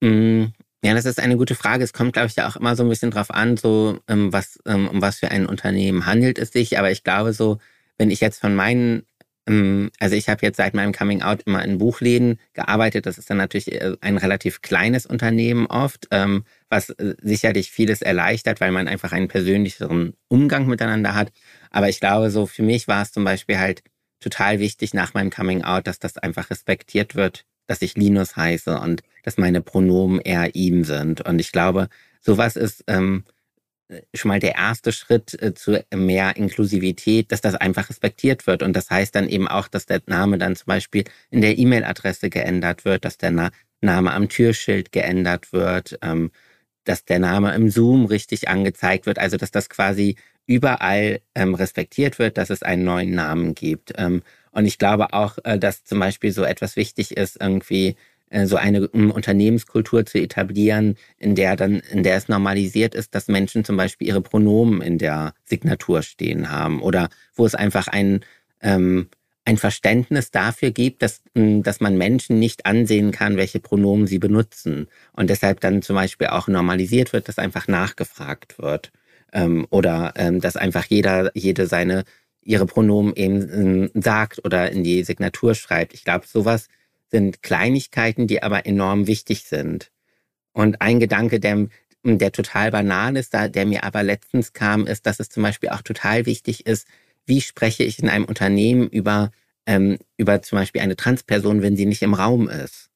[0.00, 0.52] Mhm.
[0.84, 1.82] Ja, das ist eine gute Frage.
[1.82, 4.60] Es kommt, glaube ich, ja auch immer so ein bisschen drauf an, so ähm, was,
[4.64, 6.78] ähm, um was für ein Unternehmen handelt es sich.
[6.78, 7.58] Aber ich glaube so,
[7.98, 9.02] wenn ich jetzt von meinen,
[9.48, 13.06] ähm, also ich habe jetzt seit meinem Coming Out immer in Buchläden gearbeitet.
[13.06, 18.00] Das ist dann natürlich äh, ein relativ kleines Unternehmen oft, ähm, was äh, sicherlich vieles
[18.00, 21.32] erleichtert, weil man einfach einen persönlicheren Umgang miteinander hat.
[21.70, 23.82] Aber ich glaube, so für mich war es zum Beispiel halt
[24.20, 28.80] total wichtig nach meinem Coming Out, dass das einfach respektiert wird, dass ich Linus heiße
[28.80, 31.20] und dass meine Pronomen er ihm sind.
[31.20, 31.88] Und ich glaube,
[32.20, 33.24] sowas ist ähm,
[34.14, 38.62] schon mal der erste Schritt äh, zu mehr Inklusivität, dass das einfach respektiert wird.
[38.62, 42.30] Und das heißt dann eben auch, dass der Name dann zum Beispiel in der E-Mail-Adresse
[42.30, 43.50] geändert wird, dass der Na
[43.80, 46.32] Name am Türschild geändert wird, ähm,
[46.82, 49.20] dass der Name im Zoom richtig angezeigt wird.
[49.20, 53.92] Also dass das quasi überall ähm, respektiert wird, dass es einen neuen Namen gibt.
[53.96, 54.22] Ähm,
[54.58, 57.94] und ich glaube auch, äh, dass zum Beispiel so etwas wichtig ist, irgendwie
[58.30, 63.28] äh, so eine Unternehmenskultur zu etablieren, in der dann, in der es normalisiert ist, dass
[63.28, 68.24] Menschen zum Beispiel ihre Pronomen in der Signatur stehen haben oder wo es einfach ein,
[68.60, 69.08] ähm,
[69.44, 74.88] ein Verständnis dafür gibt, dass, dass man Menschen nicht ansehen kann, welche Pronomen sie benutzen.
[75.12, 78.90] Und deshalb dann zum Beispiel auch normalisiert wird, dass einfach nachgefragt wird.
[79.32, 82.04] Ähm, oder ähm, dass einfach jeder, jede seine
[82.48, 85.92] ihre Pronomen eben ähm, sagt oder in die Signatur schreibt.
[85.92, 86.68] Ich glaube, sowas
[87.10, 89.90] sind Kleinigkeiten, die aber enorm wichtig sind.
[90.52, 91.68] Und ein Gedanke, der,
[92.04, 95.82] der total banal ist, der mir aber letztens kam, ist, dass es zum Beispiel auch
[95.82, 96.88] total wichtig ist,
[97.26, 99.30] wie spreche ich in einem Unternehmen über,
[99.66, 102.88] ähm, über zum Beispiel eine Transperson, wenn sie nicht im Raum ist.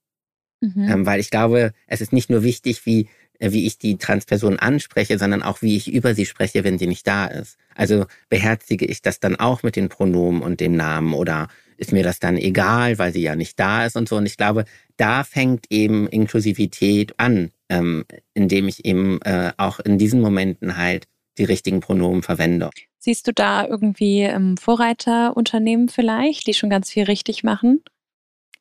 [0.63, 0.89] Mhm.
[0.89, 3.09] Ähm, weil ich glaube, es ist nicht nur wichtig, wie
[3.51, 7.07] wie ich die Transperson anspreche, sondern auch wie ich über sie spreche, wenn sie nicht
[7.07, 7.59] da ist.
[7.75, 12.05] Also beherzige ich das dann auch mit den Pronomen und dem Namen oder ist mir
[12.05, 14.17] das dann egal, weil sie ja nicht da ist und so.
[14.17, 14.65] Und ich glaube,
[14.97, 21.07] da fängt eben Inklusivität an, ähm, indem ich eben äh, auch in diesen Momenten halt
[21.39, 22.71] die richtigen Pronomen verwende.
[22.99, 27.83] Siehst du da irgendwie ähm, Vorreiterunternehmen vielleicht, die schon ganz viel richtig machen?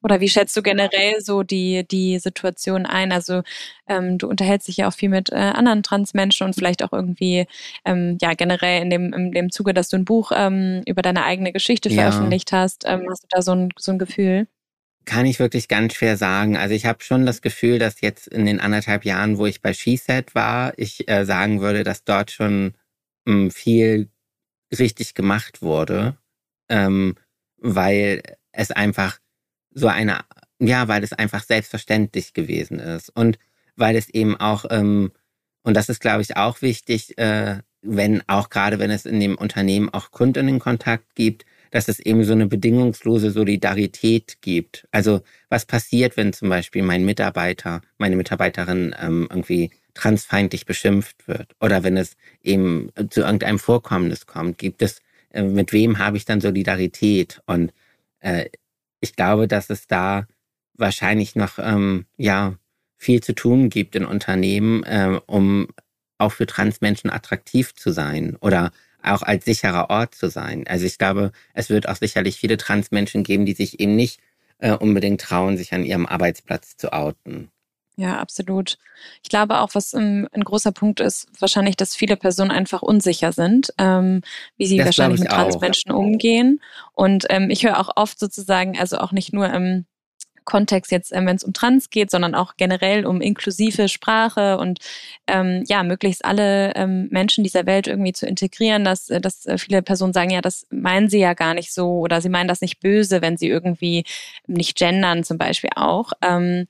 [0.04, 3.12] Oder wie schätzt du generell so die, die Situation ein?
[3.12, 3.44] Also
[3.88, 7.46] ähm, du unterhältst dich ja auch viel mit äh, anderen Transmenschen und vielleicht auch irgendwie
[7.86, 11.26] ähm, ja generell in dem, in dem Zuge, dass du ein Buch ähm, über deine
[11.26, 12.02] eigene Geschichte ja.
[12.02, 12.84] veröffentlicht hast.
[12.86, 14.48] Ähm, hast du da so ein, so ein Gefühl?
[15.06, 16.58] Kann ich wirklich ganz schwer sagen.
[16.58, 19.74] Also ich habe schon das Gefühl, dass jetzt in den anderthalb Jahren, wo ich bei
[19.74, 22.76] SheSet war, ich äh, sagen würde, dass dort schon
[23.26, 24.10] mh, hm, viel
[24.78, 26.18] richtig gemacht wurde,
[26.70, 27.16] ähm,
[27.58, 29.20] weil es einfach
[29.74, 30.20] so eine,
[30.60, 33.38] ja, weil es einfach selbstverständlich gewesen ist und
[33.76, 35.12] weil es eben auch, ähm,
[35.64, 39.36] und das ist, glaube ich, auch wichtig, äh, wenn auch gerade wenn es in dem
[39.36, 44.88] Unternehmen auch Kundinnenkontakt gibt, dass es eben so eine bedingungslose Solidarität gibt.
[44.92, 51.54] Also was passiert, wenn zum Beispiel mein Mitarbeiter, meine Mitarbeiterin ähm, irgendwie transfeindlich beschimpft wird
[51.60, 56.26] oder wenn es eben zu irgendeinem Vorkommnis kommt, gibt es, äh, mit wem habe ich
[56.26, 57.42] dann Solidarität?
[57.46, 57.74] Und
[58.20, 58.50] äh,
[59.02, 60.28] ich glaube, dass es da
[60.74, 62.56] wahrscheinlich noch ähm, ja
[62.98, 65.68] viel zu tun gibt in Unternehmen, äh, um
[66.18, 68.72] auch für Transmenschen attraktiv zu sein oder
[69.04, 70.66] auch als sicherer Ort zu sein.
[70.68, 74.22] Also ich glaube, es wird auch sicherlich viele Transmenschen geben, die sich eben nicht
[74.60, 77.50] äh, unbedingt trauen, sich an ihrem Arbeitsplatz zu outen.
[78.02, 78.80] Ja, absolut.
[79.22, 83.32] Ich glaube auch, was ein, ein, großer Punkt ist, wahrscheinlich, dass viele Personen einfach unsicher
[83.32, 84.24] sind, ähm,
[84.58, 86.62] wie sie das wahrscheinlich mit Transmenschen umgehen.
[86.94, 89.86] Und ähm, ich höre auch oft sozusagen, also auch nicht nur im
[90.46, 94.80] Kontext jetzt, ähm, wenn es um Trans geht, sondern auch generell um inklusive Sprache und
[95.28, 99.60] ähm, ja, möglichst alle ähm, Menschen dieser Welt irgendwie zu integrieren, dass, äh, dass äh,
[99.60, 102.62] viele Personen sagen, ja, das meinen sie ja gar nicht so oder sie meinen das
[102.62, 104.06] nicht böse, wenn sie irgendwie
[104.48, 106.14] nicht gendern zum Beispiel auch.
[106.24, 106.66] Ähm,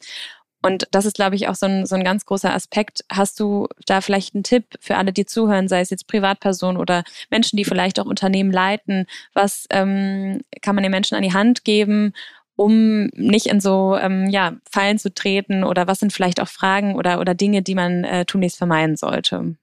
[0.61, 3.03] und das ist, glaube ich, auch so ein, so ein ganz großer Aspekt.
[3.11, 7.03] Hast du da vielleicht einen Tipp für alle, die zuhören, sei es jetzt Privatpersonen oder
[7.29, 9.07] Menschen, die vielleicht auch Unternehmen leiten?
[9.33, 12.13] Was ähm, kann man den Menschen an die Hand geben,
[12.55, 15.63] um nicht in so ähm, ja, Fallen zu treten?
[15.63, 19.55] Oder was sind vielleicht auch Fragen oder, oder Dinge, die man äh, tunlichst vermeiden sollte?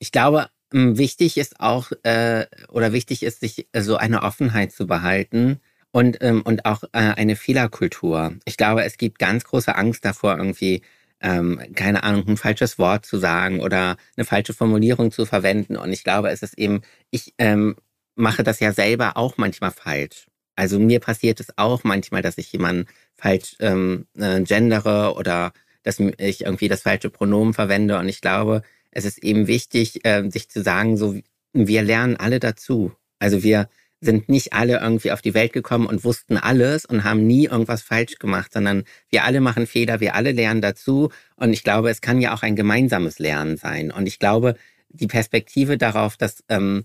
[0.00, 4.88] Ich glaube, wichtig ist auch, äh, oder wichtig ist, sich äh, so eine Offenheit zu
[4.88, 5.60] behalten
[5.92, 8.34] und, ähm, und auch äh, eine Fehlerkultur.
[8.44, 10.82] Ich glaube, es gibt ganz große Angst davor, irgendwie,
[11.20, 15.76] ähm, keine Ahnung, ein falsches Wort zu sagen oder eine falsche Formulierung zu verwenden.
[15.76, 17.76] Und ich glaube, es ist eben, ich ähm,
[18.16, 20.26] mache das ja selber auch manchmal falsch.
[20.56, 25.52] Also mir passiert es auch manchmal, dass ich jemanden falsch ähm, äh, gendere oder
[25.82, 27.98] dass ich irgendwie das falsche Pronomen verwende.
[27.98, 31.18] Und ich glaube, es ist eben wichtig, äh, sich zu sagen, so
[31.52, 32.92] wir lernen alle dazu.
[33.18, 33.68] Also wir
[34.02, 37.82] sind nicht alle irgendwie auf die Welt gekommen und wussten alles und haben nie irgendwas
[37.82, 41.10] falsch gemacht, sondern wir alle machen Fehler, wir alle lernen dazu.
[41.36, 43.92] Und ich glaube, es kann ja auch ein gemeinsames Lernen sein.
[43.92, 44.56] Und ich glaube,
[44.88, 46.84] die Perspektive darauf, dass, ähm,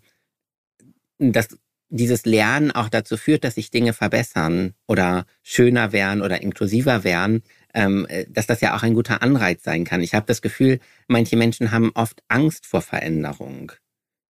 [1.18, 1.58] dass
[1.90, 7.42] dieses Lernen auch dazu führt, dass sich Dinge verbessern oder schöner werden oder inklusiver werden,
[7.74, 10.04] ähm, dass das ja auch ein guter Anreiz sein kann.
[10.04, 13.72] Ich habe das Gefühl, manche Menschen haben oft Angst vor Veränderung.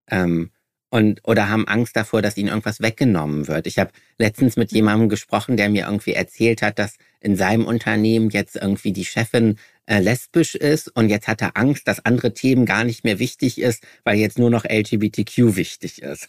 [0.10, 0.52] Ähm,
[0.90, 3.68] und oder haben Angst davor, dass ihnen irgendwas weggenommen wird.
[3.68, 8.30] Ich habe letztens mit jemandem gesprochen, der mir irgendwie erzählt hat, dass in seinem Unternehmen
[8.30, 12.66] jetzt irgendwie die Chefin äh, lesbisch ist und jetzt hat er Angst, dass andere Themen
[12.66, 16.28] gar nicht mehr wichtig ist, weil jetzt nur noch LGBTQ wichtig ist.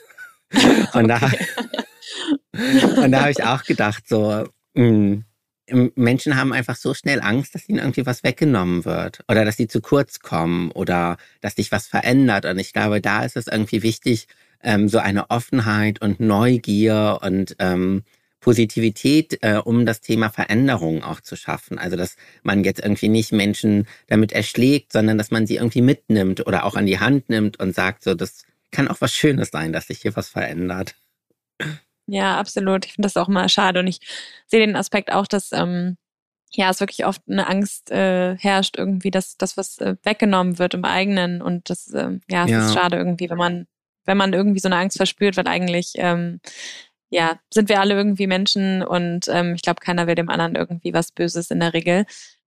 [0.94, 1.20] und da,
[2.96, 4.44] und da habe ich auch gedacht, so,
[4.74, 4.82] mh,
[5.68, 9.56] hm, Menschen haben einfach so schnell Angst, dass ihnen irgendwie was weggenommen wird oder dass
[9.56, 12.46] sie zu kurz kommen oder dass sich was verändert.
[12.46, 14.28] Und ich glaube, da ist es irgendwie wichtig,
[14.62, 18.02] ähm, so eine Offenheit und Neugier und ähm,
[18.40, 21.78] Positivität, äh, um das Thema Veränderung auch zu schaffen.
[21.78, 26.46] Also dass man jetzt irgendwie nicht Menschen damit erschlägt, sondern dass man sie irgendwie mitnimmt
[26.46, 29.72] oder auch an die Hand nimmt und sagt, so, das kann auch was Schönes sein,
[29.72, 30.94] dass sich hier was verändert.
[32.06, 32.86] Ja, absolut.
[32.86, 34.00] Ich finde das auch mal schade und ich
[34.46, 35.96] sehe den Aspekt auch, dass ähm,
[36.52, 40.74] ja, es wirklich oft eine Angst äh, herrscht, irgendwie, dass das was äh, weggenommen wird
[40.74, 42.66] im eigenen und das, äh, ja, es ja.
[42.66, 43.66] ist schade irgendwie, wenn man
[44.08, 46.40] wenn man irgendwie so eine Angst verspürt, weil eigentlich, ähm,
[47.10, 50.92] ja, sind wir alle irgendwie Menschen und ähm, ich glaube, keiner will dem anderen irgendwie
[50.92, 52.06] was Böses in der Regel.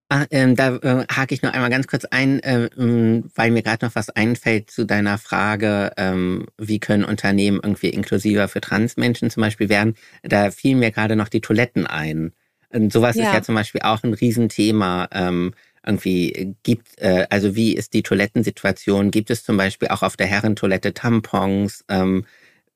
[0.10, 3.86] Ah, ähm, da äh, hake ich noch einmal ganz kurz ein, äh, weil mir gerade
[3.86, 9.40] noch was einfällt zu deiner Frage, ähm, wie können Unternehmen irgendwie inklusiver für Transmenschen zum
[9.40, 9.96] Beispiel werden.
[10.22, 12.34] Da fielen mir gerade noch die Toiletten ein.
[12.74, 13.26] Und sowas ja.
[13.26, 15.08] ist ja zum Beispiel auch ein Riesenthema.
[15.14, 15.54] Ähm,
[15.86, 19.12] irgendwie gibt, äh, also wie ist die Toilettensituation?
[19.12, 21.84] Gibt es zum Beispiel auch auf der Herrentoilette Tampons?
[21.90, 22.26] Ähm,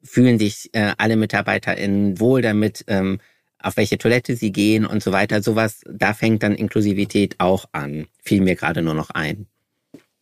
[0.04, 3.20] fühlen sich äh, alle MitarbeiterInnen wohl damit, ähm,
[3.60, 5.42] auf welche Toilette sie gehen und so weiter.
[5.42, 8.08] Sowas, da fängt dann Inklusivität auch an.
[8.22, 9.48] Fiel mir gerade nur noch ein.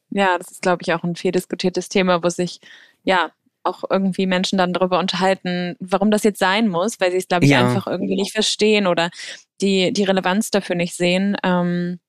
[0.10, 2.62] Ja, das ist, glaube ich, auch ein viel diskutiertes Thema, wo sich
[3.04, 3.32] ja
[3.64, 7.46] auch irgendwie Menschen dann darüber unterhalten, warum das jetzt sein muss, weil sie es, glaube
[7.46, 7.66] ich, ja.
[7.66, 9.10] einfach irgendwie nicht verstehen oder
[9.62, 11.38] die, die Relevanz dafür nicht sehen.
[11.44, 12.00] Ähm,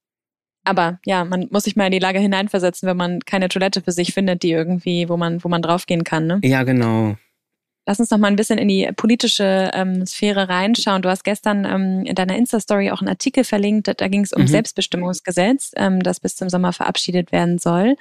[0.65, 3.93] aber ja, man muss sich mal in die Lage hineinversetzen, wenn man keine Toilette für
[3.93, 6.27] sich findet, die irgendwie, wo man, wo man draufgehen kann.
[6.27, 6.41] Ne?
[6.43, 7.17] Ja, genau.
[7.87, 11.03] Lass uns noch mal ein bisschen in die politische ähm, Sphäre reinschauen.
[11.03, 14.43] Du hast gestern ähm, in deiner Insta-Story auch einen Artikel verlinkt, da ging es um
[14.43, 14.47] mhm.
[14.47, 17.97] Selbstbestimmungsgesetz, ähm, das bis zum Sommer verabschiedet werden soll.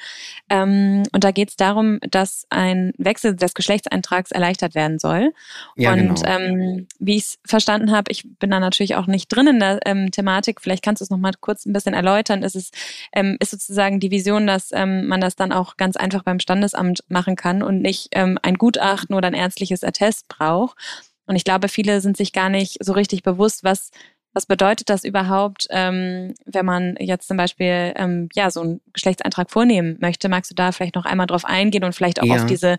[0.49, 5.33] Ähm, und da geht es darum, dass ein Wechsel des Geschlechtseintrags erleichtert werden soll.
[5.75, 6.29] Ja, und genau.
[6.29, 9.79] ähm, wie ich es verstanden habe, ich bin da natürlich auch nicht drin in der
[9.85, 12.43] ähm, Thematik, vielleicht kannst du es noch mal kurz ein bisschen erläutern.
[12.43, 12.71] Ist es
[13.11, 17.35] ähm, ist sozusagen die Vision, dass man das dann auch ganz einfach beim Standesamt machen
[17.35, 20.77] kann und nicht ein Gutachten oder ein ärztliches ärztliches Attest braucht.
[21.25, 23.89] Und ich glaube, viele sind sich gar nicht so richtig bewusst, was
[24.35, 29.51] was bedeutet das überhaupt, ähm, wenn man jetzt zum Beispiel ähm, ja so einen Geschlechtseintrag
[29.51, 30.27] vornehmen möchte?
[30.27, 32.37] Magst du da vielleicht noch einmal drauf eingehen und vielleicht auch ja.
[32.37, 32.77] auf diese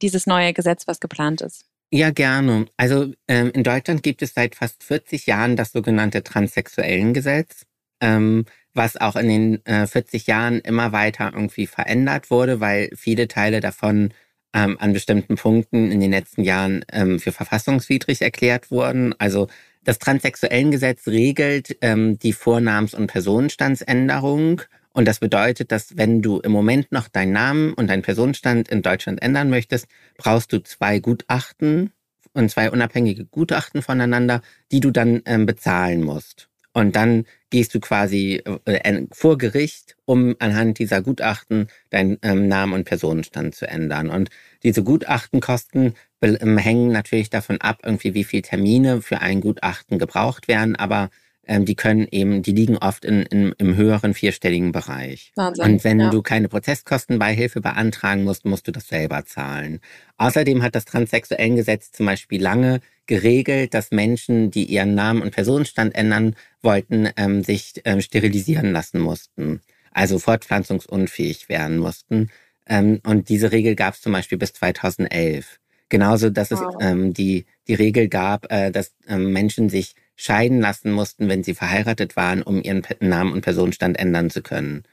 [0.00, 1.64] dieses neue Gesetz, was geplant ist?
[1.90, 2.66] Ja, gerne.
[2.76, 7.66] Also ähm, in Deutschland gibt es seit fast 40 Jahren das sogenannte Transsexuellengesetz,
[8.00, 13.26] ähm, was auch in den äh, 40 Jahren immer weiter irgendwie verändert wurde, weil viele
[13.26, 14.14] Teile davon
[14.54, 19.14] ähm, an bestimmten Punkten in den letzten Jahren ähm, für verfassungswidrig erklärt wurden.
[19.18, 19.48] Also
[19.84, 24.62] das Transsexuellengesetz regelt ähm, die Vornamens- und Personenstandsänderung.
[24.92, 28.82] Und das bedeutet, dass wenn du im Moment noch deinen Namen und deinen Personenstand in
[28.82, 29.86] Deutschland ändern möchtest,
[30.18, 31.92] brauchst du zwei Gutachten
[32.34, 36.48] und zwei unabhängige Gutachten voneinander, die du dann ähm, bezahlen musst.
[36.74, 42.72] Und dann gehst du quasi äh, vor Gericht, um anhand dieser Gutachten deinen ähm, Namen
[42.72, 44.08] und Personenstand zu ändern.
[44.08, 44.30] Und
[44.62, 50.48] diese Gutachtenkosten ähm, hängen natürlich davon ab, irgendwie wie viele Termine für ein Gutachten gebraucht
[50.48, 51.10] werden, aber
[51.46, 55.32] ähm, die können eben, die liegen oft in, in, im höheren vierstelligen Bereich.
[55.34, 56.10] Wahnsinn, und wenn ja.
[56.10, 59.80] du keine Prozesskostenbeihilfe beantragen musst, musst du das selber zahlen.
[60.18, 65.94] Außerdem hat das Transsexuellengesetz zum Beispiel lange geregelt, dass Menschen, die ihren Namen und Personenstand
[65.94, 72.30] ändern wollten, ähm, sich ähm, sterilisieren lassen mussten, also fortpflanzungsunfähig werden mussten.
[72.68, 75.58] Ähm, und diese Regel gab es zum Beispiel bis 2011.
[75.88, 76.76] Genauso, dass wow.
[76.78, 81.42] es ähm, die, die Regel gab, äh, dass ähm, Menschen sich scheiden lassen mussten, wenn
[81.42, 84.84] sie verheiratet waren, um ihren Namen und Personenstand ändern zu können.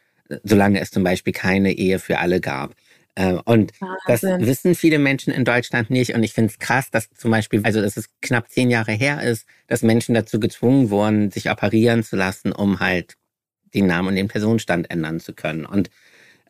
[0.43, 2.75] Solange es zum Beispiel keine Ehe für alle gab.
[3.15, 3.97] Äh, und Wahnsinn.
[4.07, 6.13] das wissen viele Menschen in Deutschland nicht.
[6.13, 9.21] Und ich finde es krass, dass zum Beispiel, also dass es knapp zehn Jahre her
[9.21, 13.15] ist, dass Menschen dazu gezwungen wurden, sich operieren zu lassen, um halt
[13.73, 15.65] den Namen und den Personenstand ändern zu können.
[15.65, 15.89] Und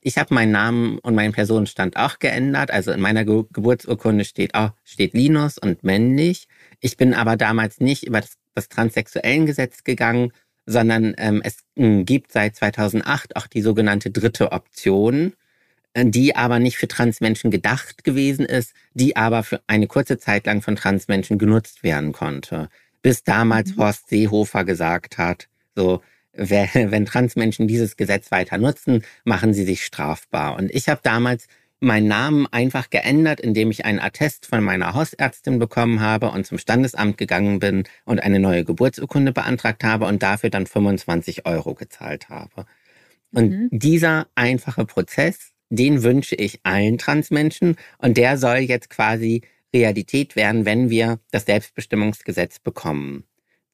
[0.01, 2.71] ich habe meinen Namen und meinen Personenstand auch geändert.
[2.71, 6.47] Also in meiner Ge Geburtsurkunde steht auch steht Linus und männlich.
[6.79, 10.31] Ich bin aber damals nicht über das das Transsexuellengesetz gegangen,
[10.65, 15.33] sondern ähm, es äh, gibt seit 2008 auch die sogenannte dritte Option,
[15.93, 20.45] äh, die aber nicht für Transmenschen gedacht gewesen ist, die aber für eine kurze Zeit
[20.45, 22.69] lang von Transmenschen genutzt werden konnte.
[23.01, 23.77] Bis damals mhm.
[23.81, 26.01] Horst Seehofer gesagt hat, so,
[26.33, 30.55] wenn Transmenschen dieses Gesetz weiter nutzen, machen sie sich strafbar.
[30.57, 31.47] Und ich habe damals
[31.79, 36.57] meinen Namen einfach geändert, indem ich einen Attest von meiner Hausärztin bekommen habe und zum
[36.57, 42.29] Standesamt gegangen bin und eine neue Geburtsurkunde beantragt habe und dafür dann 25 Euro gezahlt
[42.29, 42.65] habe.
[43.31, 43.69] Und mhm.
[43.71, 49.41] dieser einfache Prozess, den wünsche ich allen Transmenschen und der soll jetzt quasi
[49.73, 53.23] Realität werden, wenn wir das Selbstbestimmungsgesetz bekommen.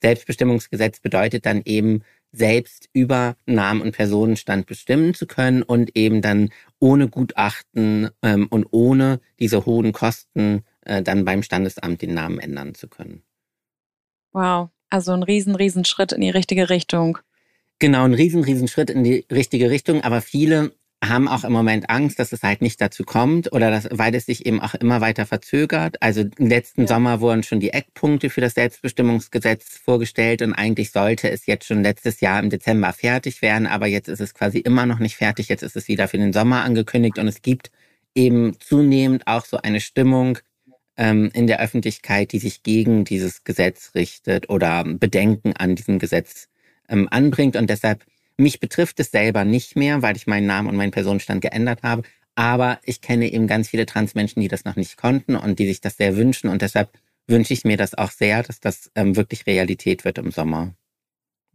[0.01, 2.03] Selbstbestimmungsgesetz bedeutet dann eben,
[2.35, 8.67] selbst über Namen und Personenstand bestimmen zu können und eben dann ohne Gutachten ähm, und
[8.71, 13.23] ohne diese hohen Kosten äh, dann beim Standesamt den Namen ändern zu können.
[14.31, 17.17] Wow, also ein riesen, riesen Schritt in die richtige Richtung.
[17.79, 21.89] Genau, ein riesen, riesen Schritt in die richtige Richtung, aber viele haben auch im Moment
[21.89, 25.01] Angst, dass es halt nicht dazu kommt oder dass, weil es sich eben auch immer
[25.01, 26.01] weiter verzögert.
[26.01, 26.87] Also im letzten ja.
[26.87, 31.83] Sommer wurden schon die Eckpunkte für das Selbstbestimmungsgesetz vorgestellt und eigentlich sollte es jetzt schon
[31.83, 35.49] letztes Jahr im Dezember fertig werden, aber jetzt ist es quasi immer noch nicht fertig.
[35.49, 37.71] Jetzt ist es wieder für den Sommer angekündigt und es gibt
[38.15, 40.39] eben zunehmend auch so eine Stimmung
[40.97, 46.47] ähm, in der Öffentlichkeit, die sich gegen dieses Gesetz richtet oder Bedenken an diesem Gesetz
[46.87, 48.05] ähm, anbringt und deshalb
[48.37, 52.03] mich betrifft es selber nicht mehr, weil ich meinen Namen und meinen Personenstand geändert habe.
[52.35, 55.79] Aber ich kenne eben ganz viele Transmenschen, die das noch nicht konnten und die sich
[55.79, 56.49] das sehr wünschen.
[56.49, 56.89] Und deshalb
[57.27, 60.73] wünsche ich mir das auch sehr, dass das ähm, wirklich Realität wird im Sommer.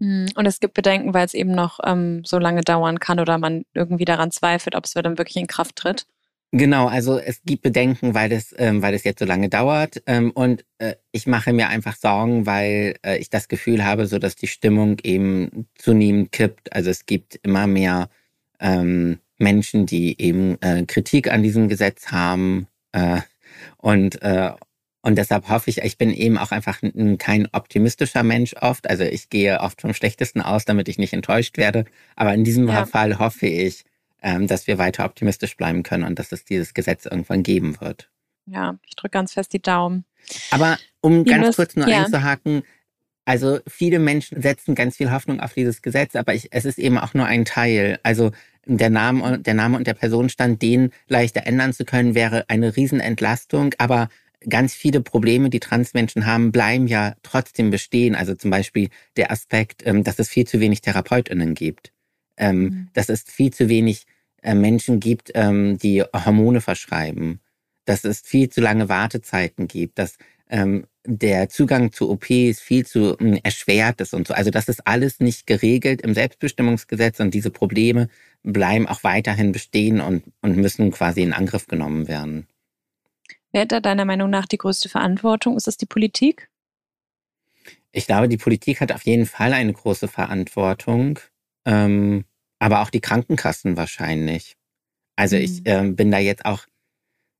[0.00, 3.38] Hm, und es gibt Bedenken, weil es eben noch ähm, so lange dauern kann oder
[3.38, 6.06] man irgendwie daran zweifelt, ob es dann wirklich in Kraft tritt.
[6.53, 10.03] Genau, also es gibt Bedenken, weil das, ähm, weil das jetzt so lange dauert.
[10.07, 14.18] Ähm, und äh, ich mache mir einfach Sorgen, weil äh, ich das Gefühl habe, so
[14.18, 16.72] dass die Stimmung eben zunehmend kippt.
[16.72, 18.09] Also es gibt immer mehr
[18.59, 22.66] ähm, Menschen, die eben äh, Kritik an diesem Gesetz haben.
[22.90, 23.20] Äh,
[23.76, 24.51] und, äh,
[25.03, 26.80] und deshalb hoffe ich, ich bin eben auch einfach
[27.18, 28.90] kein optimistischer Mensch oft.
[28.90, 31.84] Also ich gehe oft vom Schlechtesten aus, damit ich nicht enttäuscht werde.
[32.16, 32.86] Aber in diesem ja.
[32.86, 33.84] Fall hoffe ich,
[34.20, 38.10] dass wir weiter optimistisch bleiben können und dass es dieses Gesetz irgendwann geben wird.
[38.46, 40.04] Ja, ich drücke ganz fest die Daumen.
[40.50, 42.04] Aber um die ganz kurz nur ja.
[42.04, 42.62] einzuhaken,
[43.24, 46.98] also viele Menschen setzen ganz viel Hoffnung auf dieses Gesetz, aber ich, es ist eben
[46.98, 48.00] auch nur ein Teil.
[48.02, 48.32] Also
[48.66, 53.74] der Name, der Name und der Personenstand, den leichter ändern zu können, wäre eine Riesenentlastung.
[53.78, 54.08] Aber
[54.48, 58.14] ganz viele Probleme, die Transmenschen haben, bleiben ja trotzdem bestehen.
[58.14, 61.92] Also zum Beispiel der Aspekt, ähm, dass es viel zu wenig TherapeutInnen gibt
[62.41, 62.88] ähm, mhm.
[62.95, 64.07] dass es viel zu wenig
[64.43, 67.41] äh, Menschen gibt, ähm, die Hormone verschreiben,
[67.84, 70.16] dass es viel zu lange Wartezeiten gibt, dass
[70.49, 74.34] ähm, der Zugang zu OPs viel zu äh, erschwert ist und so.
[74.34, 78.09] Also das ist alles nicht geregelt im Selbstbestimmungsgesetz und diese Probleme
[78.43, 82.47] bleiben auch weiterhin bestehen und, und müssen quasi in Angriff genommen werden.
[83.53, 85.57] Wer hat da deiner Meinung nach die größte Verantwortung?
[85.57, 86.49] Ist es die Politik?
[87.93, 91.18] Ich glaube, die Politik hat auf jeden Fall eine große Verantwortung.
[91.64, 92.24] Ähm,
[92.61, 94.56] aber auch die Krankenkassen wahrscheinlich.
[95.16, 95.42] Also mhm.
[95.42, 96.66] ich äh, bin da jetzt auch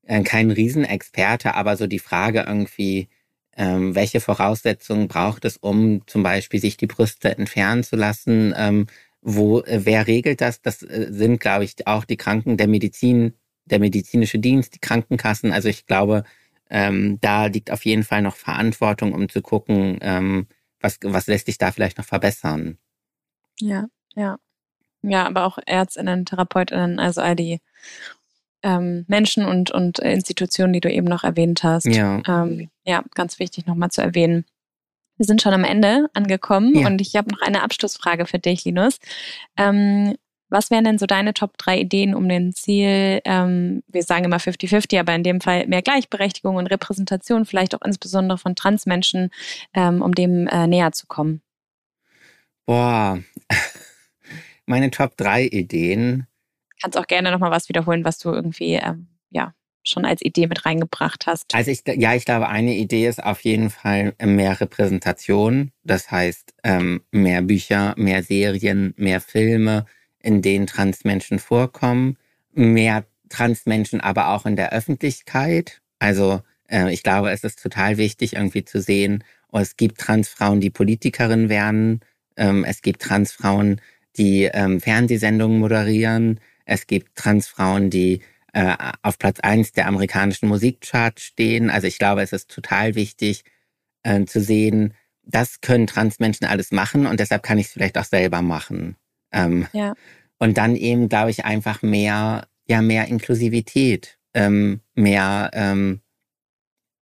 [0.03, 3.07] äh, kein Riesenexperte, aber so die Frage irgendwie,
[3.55, 8.53] ähm, welche Voraussetzungen braucht es, um zum Beispiel sich die Brüste entfernen zu lassen?
[8.57, 8.87] Ähm,
[9.21, 10.61] wo, äh, wer regelt das?
[10.61, 13.33] Das äh, sind, glaube ich, auch die Kranken, der Medizin,
[13.65, 15.51] der medizinische Dienst, die Krankenkassen.
[15.51, 16.23] Also ich glaube,
[16.69, 20.47] ähm, da liegt auf jeden Fall noch Verantwortung, um zu gucken, ähm,
[20.79, 22.77] was, was lässt sich da vielleicht noch verbessern.
[23.59, 24.37] Ja, ja.
[25.03, 27.59] Ja, aber auch Ärztinnen, Therapeutinnen, also all die
[28.63, 31.85] ähm, Menschen und, und Institutionen, die du eben noch erwähnt hast.
[31.85, 34.45] Ja, ähm, ja ganz wichtig nochmal zu erwähnen.
[35.17, 36.87] Wir sind schon am Ende angekommen ja.
[36.87, 38.99] und ich habe noch eine Abschlussfrage für dich, Linus.
[39.57, 40.15] Ähm,
[40.49, 44.37] was wären denn so deine Top 3 Ideen, um den Ziel, ähm, wir sagen immer
[44.37, 49.31] 50-50, aber in dem Fall mehr Gleichberechtigung und Repräsentation, vielleicht auch insbesondere von Transmenschen,
[49.73, 51.41] ähm, um dem äh, näher zu kommen?
[52.65, 53.19] Boah,
[54.71, 56.25] meine Top 3 Ideen.
[56.81, 59.53] Kannst auch gerne nochmal was wiederholen, was du irgendwie, ähm, ja,
[59.83, 61.53] schon als Idee mit reingebracht hast.
[61.53, 65.71] Also ich, ja, ich glaube, eine Idee ist auf jeden Fall mehr Repräsentation.
[65.83, 69.85] Das heißt, ähm, mehr Bücher, mehr Serien, mehr Filme,
[70.19, 72.17] in denen Transmenschen vorkommen.
[72.53, 75.81] Mehr Transmenschen aber auch in der Öffentlichkeit.
[75.99, 80.61] Also äh, ich glaube, es ist total wichtig, irgendwie zu sehen, oh, es gibt Transfrauen,
[80.61, 82.01] die Politikerin werden.
[82.37, 83.81] Ähm, es gibt Transfrauen,
[84.17, 86.39] die ähm, Fernsehsendungen moderieren.
[86.65, 88.21] Es gibt Transfrauen, die
[88.53, 91.69] äh, auf Platz eins der amerikanischen Musikcharts stehen.
[91.69, 93.43] Also ich glaube, es ist total wichtig
[94.03, 94.93] äh, zu sehen,
[95.23, 98.97] das können Transmenschen alles machen und deshalb kann ich es vielleicht auch selber machen.
[99.31, 99.93] Ähm, ja.
[100.39, 106.01] Und dann eben, glaube ich, einfach mehr, ja, mehr Inklusivität, ähm, mehr ähm,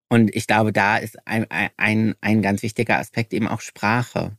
[0.09, 1.45] und ich glaube, da ist ein,
[1.77, 4.35] ein, ein ganz wichtiger Aspekt eben auch Sprache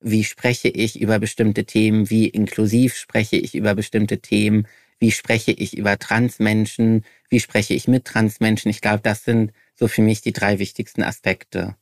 [0.00, 4.66] wie spreche ich über bestimmte Themen, wie inklusiv spreche ich über bestimmte Themen,
[4.98, 8.70] wie spreche ich über Transmenschen, wie spreche ich mit Transmenschen.
[8.70, 11.76] Ich glaube, das sind so für mich die drei wichtigsten Aspekte.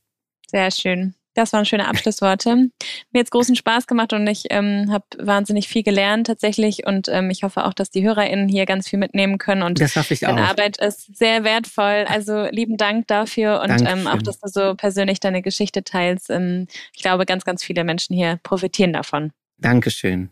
[0.47, 1.15] Sehr schön.
[1.39, 2.57] Das waren schöne Abschlussworte.
[2.57, 2.71] Mir
[3.13, 7.45] jetzt großen Spaß gemacht und ich ähm, habe wahnsinnig viel gelernt tatsächlich und ähm, ich
[7.45, 10.43] hoffe auch, dass die HörerInnen hier ganz viel mitnehmen können und das hoffe ich deine
[10.43, 10.49] auch.
[10.49, 12.07] Arbeit ist sehr wertvoll.
[12.09, 16.29] Also lieben Dank dafür und ähm, auch, dass du so persönlich deine Geschichte teilst.
[16.29, 19.31] Ähm, ich glaube, ganz, ganz viele Menschen hier profitieren davon.
[19.59, 20.31] Dankeschön.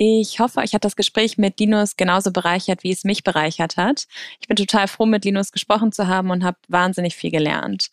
[0.00, 4.06] Ich hoffe, euch hat das Gespräch mit Linus genauso bereichert, wie es mich bereichert hat.
[4.40, 7.90] Ich bin total froh, mit Linus gesprochen zu haben und habe wahnsinnig viel gelernt.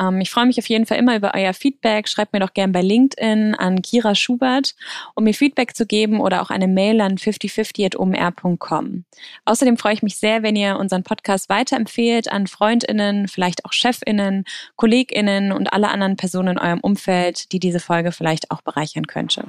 [0.00, 2.06] Ähm, ich freue mich auf jeden Fall immer über euer Feedback.
[2.06, 4.76] Schreibt mir doch gern bei LinkedIn an Kira Schubert,
[5.16, 9.04] um mir Feedback zu geben oder auch eine Mail an 5050.omr.com.
[9.44, 14.44] Außerdem freue ich mich sehr, wenn ihr unseren Podcast weiterempfehlt an FreundInnen, vielleicht auch ChefInnen,
[14.76, 19.48] KollegInnen und alle anderen Personen in eurem Umfeld, die diese Folge vielleicht auch bereichern könnte.